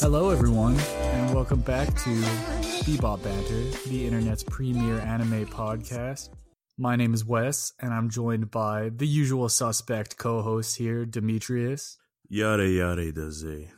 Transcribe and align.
Hello, 0.00 0.28
everyone, 0.28 0.78
and 0.78 1.34
welcome 1.34 1.60
back 1.60 1.88
to 1.88 2.10
Bebop 2.84 3.22
Banter, 3.22 3.88
the 3.88 4.06
internet's 4.06 4.42
premier 4.42 5.00
anime 5.00 5.46
podcast. 5.46 6.28
My 6.76 6.96
name 6.96 7.14
is 7.14 7.24
Wes, 7.24 7.72
and 7.80 7.94
I'm 7.94 8.10
joined 8.10 8.50
by 8.50 8.88
the 8.88 9.06
usual 9.06 9.48
suspect 9.48 10.16
co 10.16 10.42
host 10.42 10.76
here, 10.76 11.04
Demetrius 11.06 11.98
Yare 12.28 12.66
yare 12.66 13.12
daze. 13.12 13.68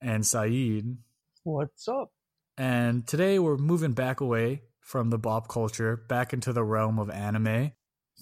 and 0.00 0.24
Saeed. 0.24 0.96
What's 1.42 1.88
up? 1.88 2.12
And 2.56 3.04
today 3.04 3.40
we're 3.40 3.56
moving 3.56 3.94
back 3.94 4.20
away 4.20 4.62
from 4.80 5.10
the 5.10 5.18
bop 5.18 5.48
culture, 5.48 5.96
back 5.96 6.32
into 6.32 6.52
the 6.52 6.62
realm 6.62 7.00
of 7.00 7.10
anime. 7.10 7.72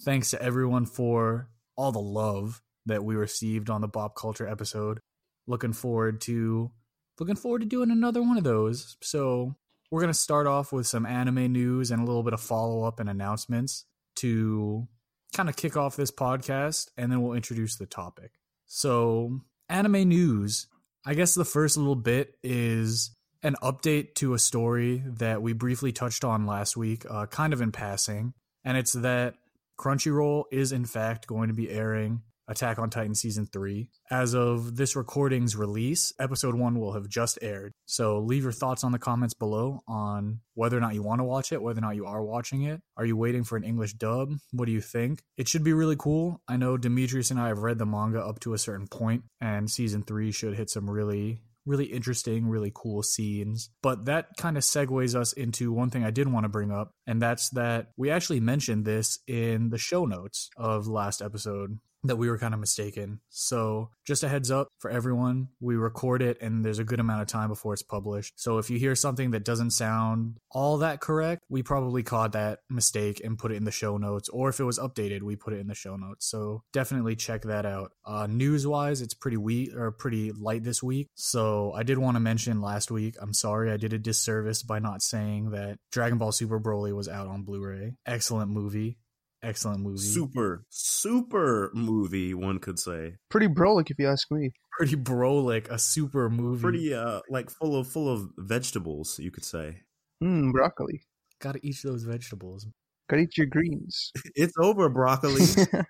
Thanks 0.03 0.31
to 0.31 0.41
everyone 0.41 0.87
for 0.87 1.49
all 1.75 1.91
the 1.91 1.99
love 1.99 2.63
that 2.87 3.03
we 3.03 3.15
received 3.15 3.69
on 3.69 3.81
the 3.81 3.87
bop 3.87 4.15
culture 4.15 4.47
episode. 4.47 5.01
Looking 5.45 5.73
forward 5.73 6.19
to 6.21 6.71
looking 7.19 7.35
forward 7.35 7.59
to 7.59 7.67
doing 7.67 7.91
another 7.91 8.23
one 8.23 8.37
of 8.37 8.43
those. 8.43 8.97
So 9.03 9.55
we're 9.91 10.01
gonna 10.01 10.13
start 10.13 10.47
off 10.47 10.71
with 10.71 10.87
some 10.87 11.05
anime 11.05 11.51
news 11.51 11.91
and 11.91 12.01
a 12.01 12.05
little 12.05 12.23
bit 12.23 12.33
of 12.33 12.41
follow 12.41 12.83
up 12.83 12.99
and 12.99 13.09
announcements 13.09 13.85
to 14.17 14.87
kind 15.33 15.49
of 15.49 15.55
kick 15.55 15.77
off 15.77 15.95
this 15.95 16.11
podcast, 16.11 16.89
and 16.97 17.11
then 17.11 17.21
we'll 17.21 17.33
introduce 17.35 17.75
the 17.75 17.85
topic. 17.85 18.31
So, 18.65 19.41
anime 19.69 20.09
news. 20.09 20.67
I 21.05 21.13
guess 21.13 21.35
the 21.35 21.45
first 21.45 21.77
little 21.77 21.95
bit 21.95 22.35
is 22.43 23.11
an 23.43 23.55
update 23.61 24.15
to 24.15 24.33
a 24.33 24.39
story 24.39 25.03
that 25.05 25.41
we 25.41 25.53
briefly 25.53 25.91
touched 25.91 26.25
on 26.25 26.45
last 26.45 26.75
week, 26.75 27.05
uh, 27.09 27.27
kind 27.27 27.53
of 27.53 27.61
in 27.61 27.71
passing, 27.71 28.33
and 28.65 28.77
it's 28.77 28.93
that 28.93 29.35
Crunchyroll 29.79 30.45
is 30.51 30.71
in 30.71 30.85
fact 30.85 31.27
going 31.27 31.47
to 31.47 31.53
be 31.53 31.69
airing 31.69 32.23
Attack 32.47 32.79
on 32.79 32.89
Titan 32.89 33.15
season 33.15 33.45
3. 33.45 33.89
As 34.09 34.33
of 34.33 34.77
this 34.77 34.95
recording's 34.95 35.55
release, 35.55 36.13
episode 36.19 36.55
1 36.55 36.79
will 36.79 36.93
have 36.93 37.09
just 37.09 37.37
aired. 37.41 37.73
So 37.85 38.19
leave 38.19 38.43
your 38.43 38.51
thoughts 38.51 38.83
on 38.83 38.91
the 38.91 38.99
comments 38.99 39.33
below 39.33 39.81
on 39.87 40.39
whether 40.53 40.77
or 40.77 40.81
not 40.81 40.93
you 40.93 41.03
want 41.03 41.19
to 41.19 41.25
watch 41.25 41.51
it, 41.51 41.61
whether 41.61 41.79
or 41.79 41.81
not 41.81 41.95
you 41.95 42.05
are 42.05 42.23
watching 42.23 42.63
it. 42.63 42.81
Are 42.95 43.05
you 43.05 43.17
waiting 43.17 43.43
for 43.43 43.57
an 43.57 43.63
English 43.63 43.93
dub? 43.93 44.33
What 44.51 44.65
do 44.65 44.71
you 44.71 44.81
think? 44.81 45.21
It 45.37 45.47
should 45.47 45.63
be 45.63 45.73
really 45.73 45.97
cool. 45.97 46.41
I 46.47 46.57
know 46.57 46.77
Demetrius 46.77 47.31
and 47.31 47.39
I 47.39 47.49
have 47.49 47.59
read 47.59 47.79
the 47.79 47.85
manga 47.85 48.21
up 48.21 48.39
to 48.41 48.53
a 48.53 48.57
certain 48.57 48.87
point, 48.87 49.23
and 49.41 49.69
season 49.69 50.03
3 50.03 50.31
should 50.31 50.55
hit 50.55 50.69
some 50.69 50.89
really 50.89 51.41
really 51.67 51.85
interesting, 51.85 52.47
really 52.47 52.71
cool 52.73 53.03
scenes. 53.03 53.69
But 53.83 54.05
that 54.05 54.29
kind 54.37 54.57
of 54.57 54.63
segues 54.63 55.13
us 55.13 55.33
into 55.33 55.71
one 55.71 55.89
thing 55.89 56.03
I 56.03 56.11
did 56.11 56.31
want 56.31 56.45
to 56.45 56.49
bring 56.49 56.71
up, 56.71 56.93
and 57.05 57.21
that's 57.21 57.49
that 57.51 57.91
we 57.97 58.09
actually 58.09 58.39
mentioned 58.39 58.85
this 58.85 59.19
in 59.27 59.69
the 59.69 59.77
show 59.77 60.05
notes 60.05 60.49
of 60.57 60.87
last 60.87 61.21
episode 61.21 61.77
that 62.07 62.17
we 62.17 62.29
were 62.29 62.37
kind 62.37 62.53
of 62.53 62.59
mistaken. 62.59 63.19
So, 63.29 63.89
just 64.05 64.23
a 64.23 64.29
heads 64.29 64.51
up 64.51 64.69
for 64.79 64.89
everyone, 64.89 65.49
we 65.59 65.75
record 65.75 66.21
it 66.21 66.41
and 66.41 66.63
there's 66.63 66.79
a 66.79 66.83
good 66.83 66.99
amount 66.99 67.21
of 67.21 67.27
time 67.27 67.49
before 67.49 67.73
it's 67.73 67.83
published. 67.83 68.33
So, 68.37 68.57
if 68.57 68.69
you 68.69 68.77
hear 68.77 68.95
something 68.95 69.31
that 69.31 69.45
doesn't 69.45 69.71
sound 69.71 70.37
all 70.51 70.77
that 70.79 71.01
correct, 71.01 71.43
we 71.49 71.63
probably 71.63 72.03
caught 72.03 72.33
that 72.33 72.59
mistake 72.69 73.21
and 73.23 73.37
put 73.37 73.51
it 73.51 73.55
in 73.55 73.65
the 73.65 73.71
show 73.71 73.97
notes. 73.97 74.29
Or 74.29 74.49
if 74.49 74.59
it 74.59 74.63
was 74.63 74.79
updated, 74.79 75.21
we 75.21 75.35
put 75.35 75.53
it 75.53 75.59
in 75.59 75.67
the 75.67 75.75
show 75.75 75.95
notes. 75.95 76.25
So, 76.29 76.63
definitely 76.73 77.15
check 77.15 77.43
that 77.43 77.65
out. 77.65 77.91
Uh, 78.05 78.27
news 78.27 78.65
wise, 78.65 79.01
it's 79.01 79.13
pretty 79.13 79.37
weak 79.37 79.75
or 79.75 79.91
pretty 79.91 80.31
light 80.31 80.63
this 80.63 80.81
week. 80.81 81.07
So, 81.15 81.73
I 81.73 81.83
did 81.83 81.97
want 81.97 82.15
to 82.15 82.21
mention 82.21 82.61
last 82.61 82.91
week, 82.91 83.15
I'm 83.21 83.33
sorry 83.33 83.71
I 83.71 83.77
did 83.77 83.93
a 83.93 83.99
disservice 83.99 84.63
by 84.63 84.79
not 84.79 85.01
saying 85.01 85.51
that 85.51 85.79
Dragon 85.91 86.17
Ball 86.17 86.31
Super 86.31 86.59
Broly 86.59 86.93
was 86.95 87.07
out 87.07 87.27
on 87.27 87.43
Blu 87.43 87.63
ray. 87.63 87.95
Excellent 88.05 88.51
movie. 88.51 88.97
Excellent 89.43 89.81
movie. 89.81 89.99
Super, 89.99 90.65
super 90.69 91.71
movie, 91.73 92.33
one 92.33 92.59
could 92.59 92.79
say. 92.79 93.15
Pretty 93.29 93.47
brolic 93.47 93.91
if 93.91 93.99
you 93.99 94.07
ask 94.07 94.31
me. 94.31 94.51
pretty 94.77 94.95
brolic, 94.95 95.69
a 95.69 95.77
super 95.77 96.29
movie. 96.29 96.61
Pretty, 96.61 96.93
uh, 96.93 97.21
like 97.29 97.49
full 97.49 97.75
of 97.75 97.87
full 97.87 98.11
of 98.11 98.29
vegetables, 98.37 99.19
you 99.19 99.31
could 99.31 99.45
say. 99.45 99.81
Mmm, 100.23 100.51
broccoli. 100.51 101.01
Gotta 101.39 101.59
eat 101.61 101.77
those 101.83 102.03
vegetables. 102.03 102.65
Gotta 103.09 103.23
eat 103.23 103.37
your 103.37 103.47
greens. 103.47 104.11
It's 104.35 104.53
over, 104.59 104.89
broccoli. 104.89 105.43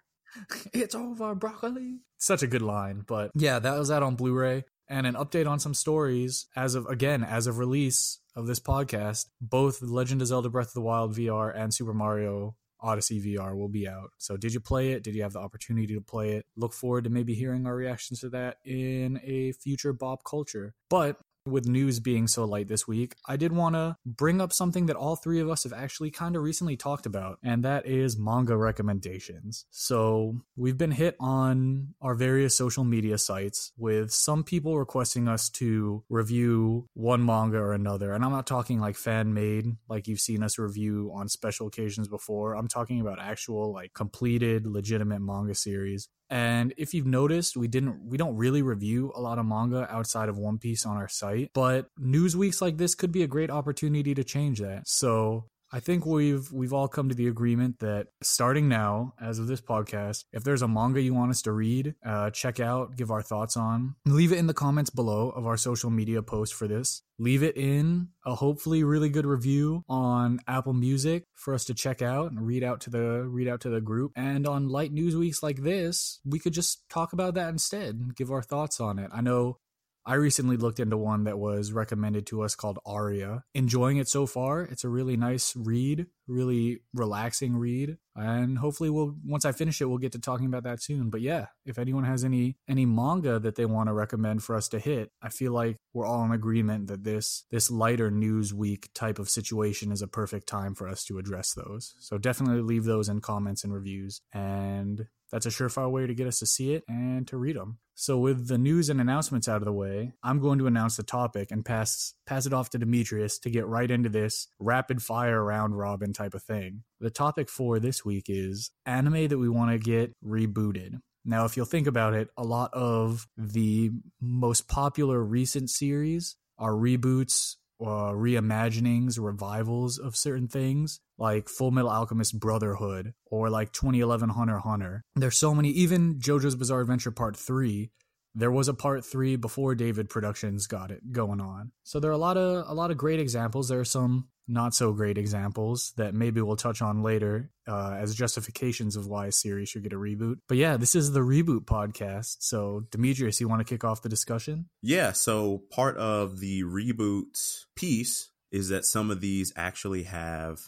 it's 0.74 0.96
over, 0.96 1.36
broccoli. 1.36 2.00
Such 2.18 2.44
a 2.44 2.48
good 2.48 2.62
line. 2.62 3.04
But 3.08 3.32
yeah, 3.36 3.60
that 3.60 3.78
was 3.78 3.92
out 3.92 4.04
on 4.04 4.16
Blu 4.16 4.34
ray. 4.34 4.66
And 4.90 5.06
an 5.06 5.16
update 5.16 5.50
on 5.50 5.60
some 5.60 5.74
stories 5.74 6.48
as 6.56 6.74
of, 6.74 6.86
again, 6.86 7.22
as 7.24 7.46
of 7.46 7.58
release 7.58 8.20
of 8.36 8.48
this 8.48 8.62
podcast, 8.62 9.26
both 9.42 9.82
Legend 9.82 10.22
of 10.22 10.30
Zelda 10.30 10.50
Breath 10.50 10.68
of 10.68 10.74
the 10.76 10.82
Wild 10.82 11.14
VR 11.14 11.54
and 11.54 11.74
Super 11.74 11.94
Mario 11.94 12.56
Odyssey 12.80 13.22
VR 13.22 13.56
will 13.56 13.70
be 13.70 13.88
out. 13.88 14.12
So, 14.18 14.38
did 14.38 14.54
you 14.54 14.60
play 14.60 14.92
it? 14.92 15.04
Did 15.04 15.16
you 15.16 15.24
have 15.24 15.34
the 15.34 15.40
opportunity 15.40 15.94
to 15.94 16.02
play 16.02 16.34
it? 16.34 16.46
Look 16.56 16.74
forward 16.74 17.06
to 17.06 17.10
maybe 17.10 17.34
hearing 17.34 17.66
our 17.66 17.76
reactions 17.76 18.22
to 18.22 18.30
that 18.30 18.58
in 18.66 19.20
a 19.24 19.52
future 19.54 19.94
Bop 19.94 20.24
Culture. 20.24 20.74
But 20.90 21.18
with 21.48 21.68
news 21.68 22.00
being 22.00 22.28
so 22.28 22.46
light 22.46 22.68
this 22.68 22.88
week, 22.88 23.16
I 23.28 23.38
did 23.38 23.52
want 23.52 23.76
to 23.76 23.98
bring 24.06 24.42
up 24.42 24.54
something 24.54 24.86
that 24.88 24.96
all 24.96 25.16
three 25.16 25.40
of 25.40 25.50
us 25.50 25.64
have 25.64 25.74
actually 25.74 26.12
kind 26.12 26.36
of 26.36 26.44
recently 26.44 26.78
talked 26.78 27.06
about, 27.06 27.40
and 27.44 27.64
that 27.64 27.86
is 27.86 28.18
manga 28.18 28.58
recommendations. 28.58 29.66
So, 29.70 30.42
we've 30.56 30.78
been 30.78 30.92
hit 30.92 31.16
on 31.20 31.94
our 32.02 32.16
various 32.16 32.56
social 32.56 32.84
media 32.84 33.18
sites 33.18 33.72
with 33.78 34.12
some 34.12 34.44
people 34.44 34.78
requesting 34.78 35.28
us 35.28 35.50
to 35.50 36.04
review 36.10 36.88
one 36.94 37.26
manga 37.26 37.58
or 37.58 37.74
another. 37.74 38.14
And 38.14 38.24
I'm 38.24 38.32
not 38.32 38.48
talking 38.48 38.80
like 38.80 38.96
fan 38.96 39.34
made, 39.34 39.66
like 39.90 40.08
you've 40.08 40.20
seen 40.20 40.44
us 40.44 40.58
review 40.58 41.12
on 41.14 41.30
special 41.30 41.68
occasions 41.68 42.08
before. 42.08 42.56
I'm 42.56 42.68
talking 42.68 43.02
about 43.02 43.20
actual, 43.20 43.72
like 43.72 43.94
completed, 43.94 44.66
legitimate 44.66 45.22
manga 45.22 45.56
series. 45.56 46.10
And 46.30 46.74
if 46.78 46.94
you've 46.94 47.08
noticed, 47.08 47.56
we 47.56 47.68
didn't 47.68 48.06
we 48.06 48.18
don't 48.18 48.36
really 48.36 48.62
review 48.62 49.12
a 49.16 49.22
lot 49.22 49.40
of 49.40 49.46
manga 49.46 49.88
outside 49.90 50.30
of 50.30 50.38
One 50.38 50.58
Piece 50.58 50.86
on 50.86 50.98
our 50.98 51.08
site, 51.08 51.52
but 51.54 51.88
news 51.98 52.36
weeks 52.36 52.62
like 52.62 52.78
this 52.78 52.96
could 52.96 53.12
be 53.12 53.24
a 53.24 53.28
great 53.28 53.50
opportunity 53.50 54.14
to 54.14 54.24
change 54.24 54.60
that. 54.60 54.88
So 54.88 55.46
I 55.72 55.82
think 55.82 56.06
we've 56.06 56.52
we've 56.52 56.74
all 56.74 56.88
come 56.88 57.10
to 57.10 57.16
the 57.16 57.28
agreement 57.28 57.80
that 57.80 58.08
starting 58.22 58.70
now, 58.70 59.14
as 59.22 59.38
of 59.38 59.48
this 59.48 59.60
podcast, 59.60 60.24
if 60.32 60.44
there's 60.44 60.62
a 60.62 60.68
manga 60.68 61.02
you 61.02 61.14
want 61.14 61.32
us 61.32 61.42
to 61.44 61.52
read, 61.52 61.96
uh, 62.06 62.30
check 62.30 62.60
out, 62.60 62.96
give 62.96 63.12
our 63.12 63.22
thoughts 63.22 63.58
on, 63.58 63.96
leave 64.06 64.32
it 64.32 64.38
in 64.38 64.48
the 64.48 64.54
comments 64.54 64.90
below 64.90 65.30
of 65.30 65.46
our 65.46 65.58
social 65.58 65.90
media 65.90 66.22
post 66.22 66.54
for 66.54 66.68
this. 66.68 67.02
Leave 67.20 67.44
it 67.44 67.58
in 67.58 68.10
a 68.26 68.36
hopefully 68.36 68.84
really 68.84 69.10
good 69.10 69.26
review 69.26 69.84
on 69.90 70.40
Apple 70.48 70.74
Music 70.74 71.24
for 71.36 71.54
us 71.54 71.66
to 71.66 71.74
check 71.74 72.02
out 72.02 72.32
and 72.32 72.46
read 72.46 72.64
out 72.64 72.80
to 72.82 72.90
the 72.90 73.24
read 73.28 73.48
out 73.48 73.62
to 73.62 73.70
the 73.70 73.82
group. 73.82 74.12
And 74.16 74.48
on 74.48 74.70
light 74.70 74.94
news 74.94 75.16
weeks 75.16 75.44
like 75.44 75.64
this, 75.64 76.20
we 76.24 76.40
could 76.40 76.54
just 76.54 76.88
talk 76.90 77.12
about 77.12 77.34
that 77.34 77.50
instead, 77.50 77.96
and 77.96 78.16
give 78.16 78.32
our 78.32 78.44
thoughts 78.44 78.80
on 78.80 79.00
it. 79.00 79.10
I 79.14 79.22
know 79.22 79.58
I 80.08 80.14
recently 80.14 80.56
looked 80.56 80.80
into 80.80 80.96
one 80.96 81.26
that 81.26 81.38
was 81.38 81.74
recommended 81.74 82.26
to 82.28 82.42
us 82.42 82.56
called 82.56 82.80
Aria. 82.86 83.44
Enjoying 83.54 83.98
it 83.98 84.08
so 84.08 84.26
far. 84.26 84.62
It's 84.62 84.86
a 84.86 84.90
really 84.90 85.18
nice 85.18 85.54
read, 85.54 86.08
really 86.28 86.80
relaxing 86.94 87.58
read, 87.58 87.98
and 88.16 88.58
hopefully 88.58 88.90
we'll 88.90 89.16
once 89.26 89.44
I 89.44 89.52
finish 89.52 89.82
it 89.82 89.86
we'll 89.86 89.98
get 89.98 90.14
to 90.14 90.20
talking 90.20 90.46
about 90.46 90.64
that 90.64 90.82
soon. 90.82 91.10
But 91.10 91.20
yeah, 91.20 91.48
if 91.66 91.78
anyone 91.78 92.06
has 92.06 92.24
any 92.24 92.56
any 92.70 92.86
manga 92.86 93.38
that 93.38 93.56
they 93.56 93.66
want 93.66 93.90
to 93.90 93.94
recommend 93.94 94.44
for 94.44 94.56
us 94.56 94.70
to 94.70 94.80
hit, 94.80 95.12
I 95.22 95.28
feel 95.28 95.52
like 95.52 95.76
we're 95.94 96.06
all 96.06 96.24
in 96.24 96.32
agreement 96.32 96.88
that 96.88 97.04
this 97.04 97.44
this 97.52 97.70
lighter 97.70 98.10
news 98.10 98.54
week 98.54 98.90
type 98.94 99.20
of 99.20 99.30
situation 99.30 99.92
is 99.92 100.02
a 100.02 100.08
perfect 100.08 100.48
time 100.48 100.74
for 100.74 100.88
us 100.88 101.04
to 101.06 101.18
address 101.18 101.54
those. 101.54 101.96
So 102.00 102.18
definitely 102.18 102.62
leave 102.62 102.86
those 102.86 103.10
in 103.10 103.20
comments 103.20 103.66
and 103.66 103.74
reviews 103.74 104.22
and 104.32 105.08
that's 105.32 105.46
a 105.46 105.50
surefire 105.50 105.92
way 105.92 106.08
to 106.08 106.14
get 106.14 106.28
us 106.28 106.40
to 106.40 106.46
see 106.46 106.74
it 106.74 106.84
and 106.88 107.28
to 107.28 107.38
read 107.38 107.56
them. 107.56 107.80
So 107.96 108.18
with 108.18 108.48
the 108.48 108.58
news 108.58 108.90
and 108.90 109.02
announcements 109.02 109.48
out 109.48 109.62
of 109.62 109.66
the 109.66 109.74
way, 109.74 110.14
I'm 110.24 110.40
going 110.40 110.60
to 110.60 110.68
announce 110.68 110.98
the 110.98 111.04
topic 111.04 111.50
and 111.52 111.66
pass 111.66 112.14
pass 112.26 112.46
it 112.46 112.54
off 112.54 112.70
to 112.72 112.78
Demetrius 112.78 113.40
to 113.40 113.50
get 113.50 113.68
right 113.68 113.90
into 113.90 114.10
this 114.10 114.48
rapid 114.60 115.02
fire 115.02 115.44
round 115.44 115.78
robin 115.78 116.14
type 116.14 116.34
of 116.34 116.44
thing. 116.44 116.84
The 117.00 117.10
topic 117.10 117.50
for 117.50 117.80
this 117.80 118.06
week 118.06 118.26
is 118.28 118.72
anime 118.86 119.28
that 119.30 119.40
we 119.40 119.50
want 119.50 119.72
to 119.72 119.80
get 119.80 120.14
rebooted. 120.24 121.00
Now, 121.26 121.44
if 121.44 121.58
you'll 121.58 121.66
think 121.66 121.88
about 121.88 122.14
it, 122.14 122.30
a 122.38 122.44
lot 122.44 122.74
of 122.74 123.28
the 123.36 123.92
most 124.22 124.68
popular 124.70 125.22
recent 125.22 125.70
series 125.70 126.38
are 126.58 126.72
reboots 126.72 127.56
uh, 127.80 128.12
reimaginings, 128.12 129.20
revivals 129.20 129.98
of 129.98 130.16
certain 130.16 130.48
things, 130.48 131.00
like 131.18 131.50
Full 131.50 131.72
Metal 131.72 131.90
Alchemist 131.90 132.40
Brotherhood 132.40 133.14
or 133.26 133.50
like 133.50 133.72
2011 133.72 134.30
Hunter 134.30 134.60
Hunter. 134.60 135.04
There's 135.16 135.38
so 135.38 135.54
many, 135.54 135.70
even 135.70 136.16
JoJo's 136.20 136.56
Bizarre 136.56 136.82
Adventure 136.82 137.12
Part 137.12 137.36
3, 137.36 137.92
there 138.38 138.52
was 138.52 138.68
a 138.68 138.74
part 138.74 139.04
three 139.04 139.36
before 139.36 139.74
David 139.74 140.10
Productions 140.10 140.68
got 140.68 140.92
it 140.92 141.12
going 141.12 141.42
on. 141.42 141.72
So 141.84 142.00
there 142.00 142.12
are 142.12 142.14
a 142.14 142.20
lot 142.20 142.38
of 142.38 142.70
a 142.70 142.74
lot 142.74 142.92
of 142.92 142.98
great 142.98 143.20
examples. 143.20 143.68
There 143.68 143.80
are 143.80 143.86
some 143.86 144.30
not 144.48 144.76
so 144.76 144.94
great 144.94 145.18
examples 145.18 145.92
that 145.98 146.14
maybe 146.14 146.40
we'll 146.40 146.56
touch 146.56 146.82
on 146.82 147.02
later 147.02 147.52
uh, 147.68 147.98
as 148.00 148.16
justifications 148.16 148.96
of 148.96 149.08
why 149.08 149.26
a 149.26 149.32
series 149.32 149.70
should 149.70 149.84
get 149.84 149.92
a 149.92 149.98
reboot. 149.98 150.36
But 150.48 150.58
yeah, 150.58 150.78
this 150.78 150.96
is 150.96 151.12
the 151.12 151.20
reboot 151.20 151.66
podcast. 151.66 152.38
So 152.40 152.86
Demetrius, 152.92 153.42
you 153.42 153.50
want 153.50 153.60
to 153.60 153.70
kick 153.70 153.84
off 153.84 154.04
the 154.04 154.10
discussion? 154.10 154.70
Yeah, 154.82 155.12
so 155.12 155.64
part 155.72 155.98
of 155.98 156.40
the 156.40 156.64
reboot 156.64 157.66
piece 157.76 158.30
is 158.52 158.70
that 158.70 158.86
some 158.86 159.12
of 159.12 159.20
these 159.20 159.52
actually 159.58 160.04
have 160.04 160.60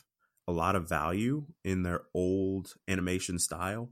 a 0.47 0.51
lot 0.51 0.75
of 0.75 0.89
value 0.89 1.45
in 1.63 1.83
their 1.83 2.01
old 2.13 2.73
animation 2.87 3.37
style, 3.39 3.91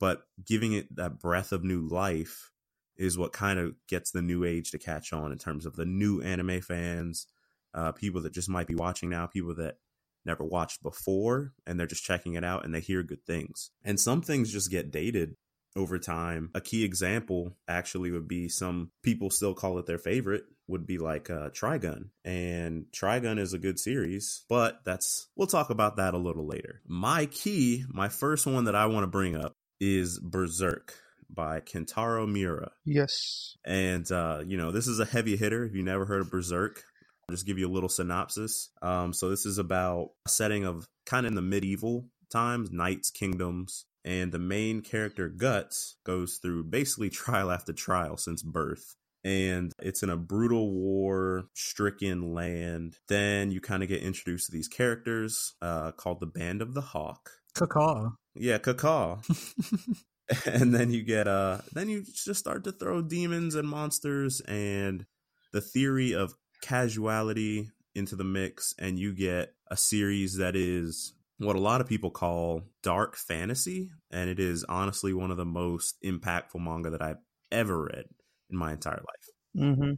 but 0.00 0.22
giving 0.44 0.72
it 0.72 0.96
that 0.96 1.20
breath 1.20 1.52
of 1.52 1.62
new 1.62 1.86
life 1.86 2.50
is 2.98 3.16
what 3.16 3.32
kind 3.32 3.58
of 3.58 3.74
gets 3.88 4.10
the 4.10 4.22
new 4.22 4.44
age 4.44 4.72
to 4.72 4.78
catch 4.78 5.12
on 5.12 5.32
in 5.32 5.38
terms 5.38 5.64
of 5.64 5.76
the 5.76 5.86
new 5.86 6.20
anime 6.20 6.60
fans, 6.60 7.26
uh, 7.74 7.92
people 7.92 8.20
that 8.22 8.32
just 8.32 8.48
might 8.48 8.66
be 8.66 8.74
watching 8.74 9.08
now, 9.08 9.26
people 9.26 9.54
that 9.54 9.76
never 10.24 10.44
watched 10.44 10.82
before 10.82 11.52
and 11.66 11.78
they're 11.78 11.86
just 11.86 12.04
checking 12.04 12.34
it 12.34 12.44
out 12.44 12.64
and 12.64 12.74
they 12.74 12.80
hear 12.80 13.02
good 13.02 13.24
things. 13.24 13.70
And 13.84 13.98
some 13.98 14.20
things 14.20 14.52
just 14.52 14.70
get 14.70 14.90
dated 14.90 15.36
over 15.76 15.98
time. 15.98 16.50
A 16.54 16.60
key 16.60 16.84
example 16.84 17.56
actually 17.68 18.10
would 18.10 18.28
be 18.28 18.48
some 18.48 18.90
people 19.02 19.30
still 19.30 19.54
call 19.54 19.78
it 19.78 19.86
their 19.86 19.98
favorite 19.98 20.44
would 20.66 20.86
be 20.86 20.98
like 20.98 21.30
uh, 21.30 21.48
Trigun. 21.50 22.10
And 22.24 22.86
Trigun 22.92 23.38
is 23.38 23.54
a 23.54 23.58
good 23.58 23.78
series, 23.78 24.44
but 24.48 24.80
that's 24.84 25.28
we'll 25.36 25.46
talk 25.46 25.70
about 25.70 25.96
that 25.96 26.14
a 26.14 26.18
little 26.18 26.46
later. 26.46 26.82
My 26.86 27.26
key, 27.26 27.84
my 27.88 28.08
first 28.08 28.46
one 28.46 28.64
that 28.64 28.74
I 28.74 28.86
want 28.86 29.04
to 29.04 29.08
bring 29.08 29.36
up 29.36 29.54
is 29.80 30.18
Berserk 30.18 30.94
by 31.30 31.60
Kentaro 31.60 32.30
Miura. 32.30 32.70
Yes. 32.84 33.56
And 33.64 34.10
uh, 34.10 34.42
you 34.46 34.56
know, 34.56 34.70
this 34.70 34.86
is 34.86 35.00
a 35.00 35.04
heavy 35.04 35.36
hitter. 35.36 35.64
If 35.64 35.74
you 35.74 35.82
never 35.82 36.04
heard 36.04 36.20
of 36.20 36.30
Berserk, 36.30 36.82
I'll 37.28 37.34
just 37.34 37.46
give 37.46 37.58
you 37.58 37.68
a 37.68 37.72
little 37.72 37.88
synopsis. 37.88 38.70
Um, 38.80 39.12
so 39.12 39.28
this 39.28 39.44
is 39.44 39.58
about 39.58 40.10
a 40.26 40.30
setting 40.30 40.64
of 40.64 40.88
kind 41.04 41.26
of 41.26 41.30
in 41.30 41.36
the 41.36 41.42
medieval 41.42 42.06
times, 42.30 42.70
knights, 42.70 43.10
kingdoms, 43.10 43.84
and 44.04 44.32
the 44.32 44.38
main 44.38 44.80
character 44.80 45.28
Guts 45.28 45.96
goes 46.04 46.38
through 46.40 46.64
basically 46.64 47.10
trial 47.10 47.50
after 47.50 47.72
trial 47.72 48.16
since 48.16 48.42
birth. 48.42 48.96
And 49.24 49.72
it's 49.80 50.02
in 50.02 50.10
a 50.10 50.16
brutal 50.16 50.72
war 50.72 51.48
stricken 51.54 52.32
land. 52.32 52.96
Then 53.08 53.50
you 53.50 53.60
kind 53.60 53.82
of 53.82 53.88
get 53.88 54.00
introduced 54.00 54.46
to 54.46 54.52
these 54.52 54.68
characters 54.68 55.54
uh, 55.60 55.92
called 55.92 56.20
the 56.20 56.26
Band 56.26 56.62
of 56.62 56.72
the 56.72 56.80
Hawk. 56.80 57.28
Cacaw. 57.54 58.12
Yeah, 58.34 58.58
Kaka. 58.58 59.18
and 60.46 60.74
then 60.74 60.90
you 60.90 61.02
get 61.02 61.26
uh 61.26 61.58
then 61.72 61.88
you 61.88 62.04
just 62.04 62.40
start 62.40 62.64
to 62.64 62.72
throw 62.72 63.00
demons 63.02 63.54
and 63.54 63.68
monsters 63.68 64.40
and 64.42 65.06
the 65.52 65.60
theory 65.60 66.12
of 66.14 66.34
casuality 66.62 67.70
into 67.94 68.14
the 68.14 68.24
mix 68.24 68.74
and 68.78 68.98
you 68.98 69.14
get 69.14 69.54
a 69.70 69.76
series 69.76 70.36
that 70.36 70.54
is 70.54 71.14
what 71.38 71.56
a 71.56 71.60
lot 71.60 71.80
of 71.80 71.86
people 71.86 72.10
call 72.10 72.62
dark 72.82 73.16
fantasy 73.16 73.90
and 74.10 74.28
it 74.28 74.38
is 74.38 74.64
honestly 74.64 75.14
one 75.14 75.30
of 75.30 75.36
the 75.36 75.44
most 75.44 75.96
impactful 76.04 76.60
manga 76.60 76.90
that 76.90 77.02
I've 77.02 77.18
ever 77.50 77.84
read 77.84 78.04
in 78.50 78.56
my 78.56 78.72
entire 78.72 78.96
life. 78.96 79.64
Mm-hmm. 79.64 79.92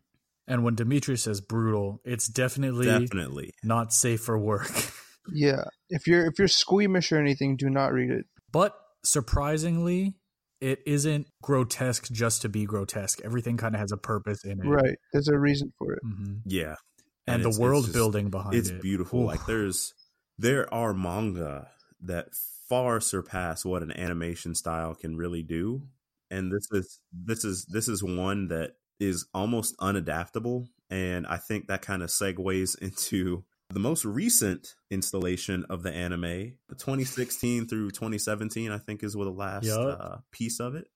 And 0.47 0.65
when 0.65 0.75
Demetrius 0.75 1.23
says 1.23 1.41
brutal, 1.41 2.01
it's 2.05 2.27
definitely 2.27 2.87
Definitely. 2.87 3.53
not 3.63 3.93
safe 3.93 4.21
for 4.21 4.39
work. 4.39 4.71
Yeah. 5.33 5.65
If 5.91 6.07
you're 6.07 6.27
if 6.27 6.39
you're 6.39 6.49
squeamish 6.49 7.13
or 7.13 7.19
anything, 7.19 7.57
do 7.57 7.71
not 7.71 7.93
read 7.93 8.11
it. 8.11 8.25
But 8.51 8.75
surprisingly, 9.05 10.15
it 10.61 10.81
isn't 10.87 11.27
grotesque 11.43 12.11
just 12.13 12.43
to 12.43 12.49
be 12.49 12.65
grotesque. 12.67 13.21
Everything 13.25 13.57
kind 13.57 13.75
of 13.75 13.81
has 13.81 13.93
a 13.93 13.97
purpose 13.97 14.45
in 14.45 14.61
it. 14.61 14.67
Right. 14.69 14.97
There's 15.13 15.29
a 15.29 15.39
reason 15.39 15.73
for 15.79 15.93
it. 15.95 16.01
hmm 16.03 16.35
Yeah. 16.45 16.77
And, 17.27 17.41
it's- 17.41 17.57
the 17.57 17.63
world 17.63 17.85
just- 17.85 17.95
building 17.95 18.31
behind 18.31 18.55
it's 18.55 18.69
it. 18.69 18.75
It's 18.77 18.83
beautiful. 18.83 19.21
Oof. 19.21 19.27
Like 19.27 19.47
there's 19.47 19.95
there 20.39 20.73
are 20.73 20.93
manga 20.95 21.69
that 22.03 22.29
far 22.69 23.01
surpass 23.01 23.65
what 23.65 23.83
an 23.83 23.93
animation 23.93 24.55
style 24.55 24.95
can 24.95 25.17
really 25.17 25.43
do. 25.43 25.83
And 26.31 26.51
this 26.53 26.67
is 26.73 27.01
this 27.13 27.45
is 27.45 27.67
this 27.67 27.89
is 27.89 28.03
one 28.03 28.49
that 28.49 28.73
is 28.99 29.27
almost 29.35 29.77
unadaptable. 29.79 30.67
And 30.91 31.27
I 31.27 31.37
think 31.37 31.69
that 31.69 31.83
kind 31.83 32.03
of 32.03 32.11
segues 32.11 32.77
into 32.83 33.45
the 33.73 33.81
most 33.81 34.05
recent 34.05 34.75
installation 34.91 35.65
of 35.71 35.83
the 35.83 35.93
anime, 35.93 36.55
the 36.69 36.75
2016 36.75 37.69
through 37.69 37.91
2017, 37.91 38.71
I 38.71 38.79
think 38.79 39.03
is 39.03 39.13
the 39.15 39.19
last 39.31 39.65
Yup. 39.65 40.01
uh, 40.01 40.17
piece 40.33 40.61
of 40.61 40.75
it. 40.75 40.87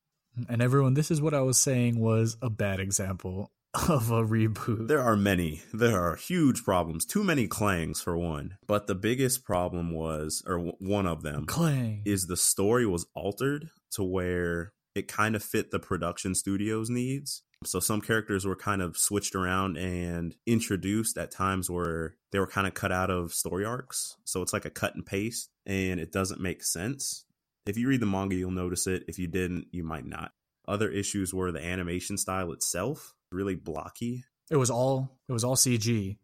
And 0.48 0.60
everyone, 0.60 0.94
this 0.94 1.10
is 1.10 1.22
what 1.22 1.34
I 1.34 1.42
was 1.42 1.58
saying 1.58 2.00
was 2.00 2.36
a 2.42 2.50
bad 2.50 2.80
example 2.80 3.52
of 3.88 4.10
a 4.10 4.22
reboot. 4.24 4.88
There 4.88 5.00
are 5.02 5.16
many. 5.16 5.62
There 5.72 6.00
are 6.00 6.16
huge 6.16 6.64
problems. 6.64 7.04
Too 7.04 7.22
many 7.22 7.46
clangs 7.46 8.00
for 8.00 8.16
one. 8.16 8.56
But 8.66 8.86
the 8.88 8.94
biggest 8.96 9.44
problem 9.44 9.92
was, 9.92 10.42
or 10.46 10.56
w- 10.56 10.76
one 10.80 11.06
of 11.06 11.22
them, 11.22 11.46
Clang. 11.46 12.02
is 12.04 12.26
the 12.26 12.36
story 12.36 12.86
was 12.86 13.06
altered 13.14 13.70
to 13.92 14.02
where 14.02 14.72
it 14.96 15.06
kind 15.08 15.36
of 15.36 15.42
fit 15.42 15.70
the 15.70 15.78
production 15.78 16.34
studio's 16.34 16.90
needs. 16.90 17.42
So 17.66 17.81
some 17.81 18.00
characters 18.00 18.46
were 18.46 18.56
kind 18.56 18.82
of 18.82 18.96
switched 18.96 19.34
around 19.34 19.76
and 19.76 20.34
introduced 20.46 21.19
at 21.19 21.31
times 21.31 21.70
where 21.70 22.16
they 22.32 22.38
were 22.38 22.46
kind 22.46 22.66
of 22.66 22.75
cut 22.75 22.93
out 22.93 23.11
of 23.11 23.32
story 23.32 23.64
arcs. 23.64 24.16
So 24.25 24.43
it's 24.43 24.52
like 24.52 24.64
a 24.64 24.70
cut 24.70 24.94
and 24.94 25.05
paste 25.05 25.50
and 25.66 26.00
it 26.00 26.12
doesn't 26.12 26.40
make 26.40 26.62
sense. 26.62 27.25
If 27.66 27.78
you 27.78 27.88
read 27.88 28.00
the 28.00 28.06
manga, 28.06 28.34
you'll 28.34 28.50
notice 28.50 28.87
it. 28.87 29.05
If 29.08 29.19
you 29.19 29.26
didn't, 29.26 29.69
you 29.72 29.84
might 29.84 30.06
not. 30.06 30.32
Other 30.66 30.90
issues 30.90 31.32
were 31.32 31.52
the 31.52 31.64
animation 31.64 32.16
style 32.19 32.52
itself, 32.52 33.14
really 33.31 33.55
blocky. 33.55 34.25
It 34.50 34.56
was 34.56 34.70
all 34.70 35.19
it 35.28 35.32
was 35.32 35.44
all 35.44 35.56
CG. 35.56 36.19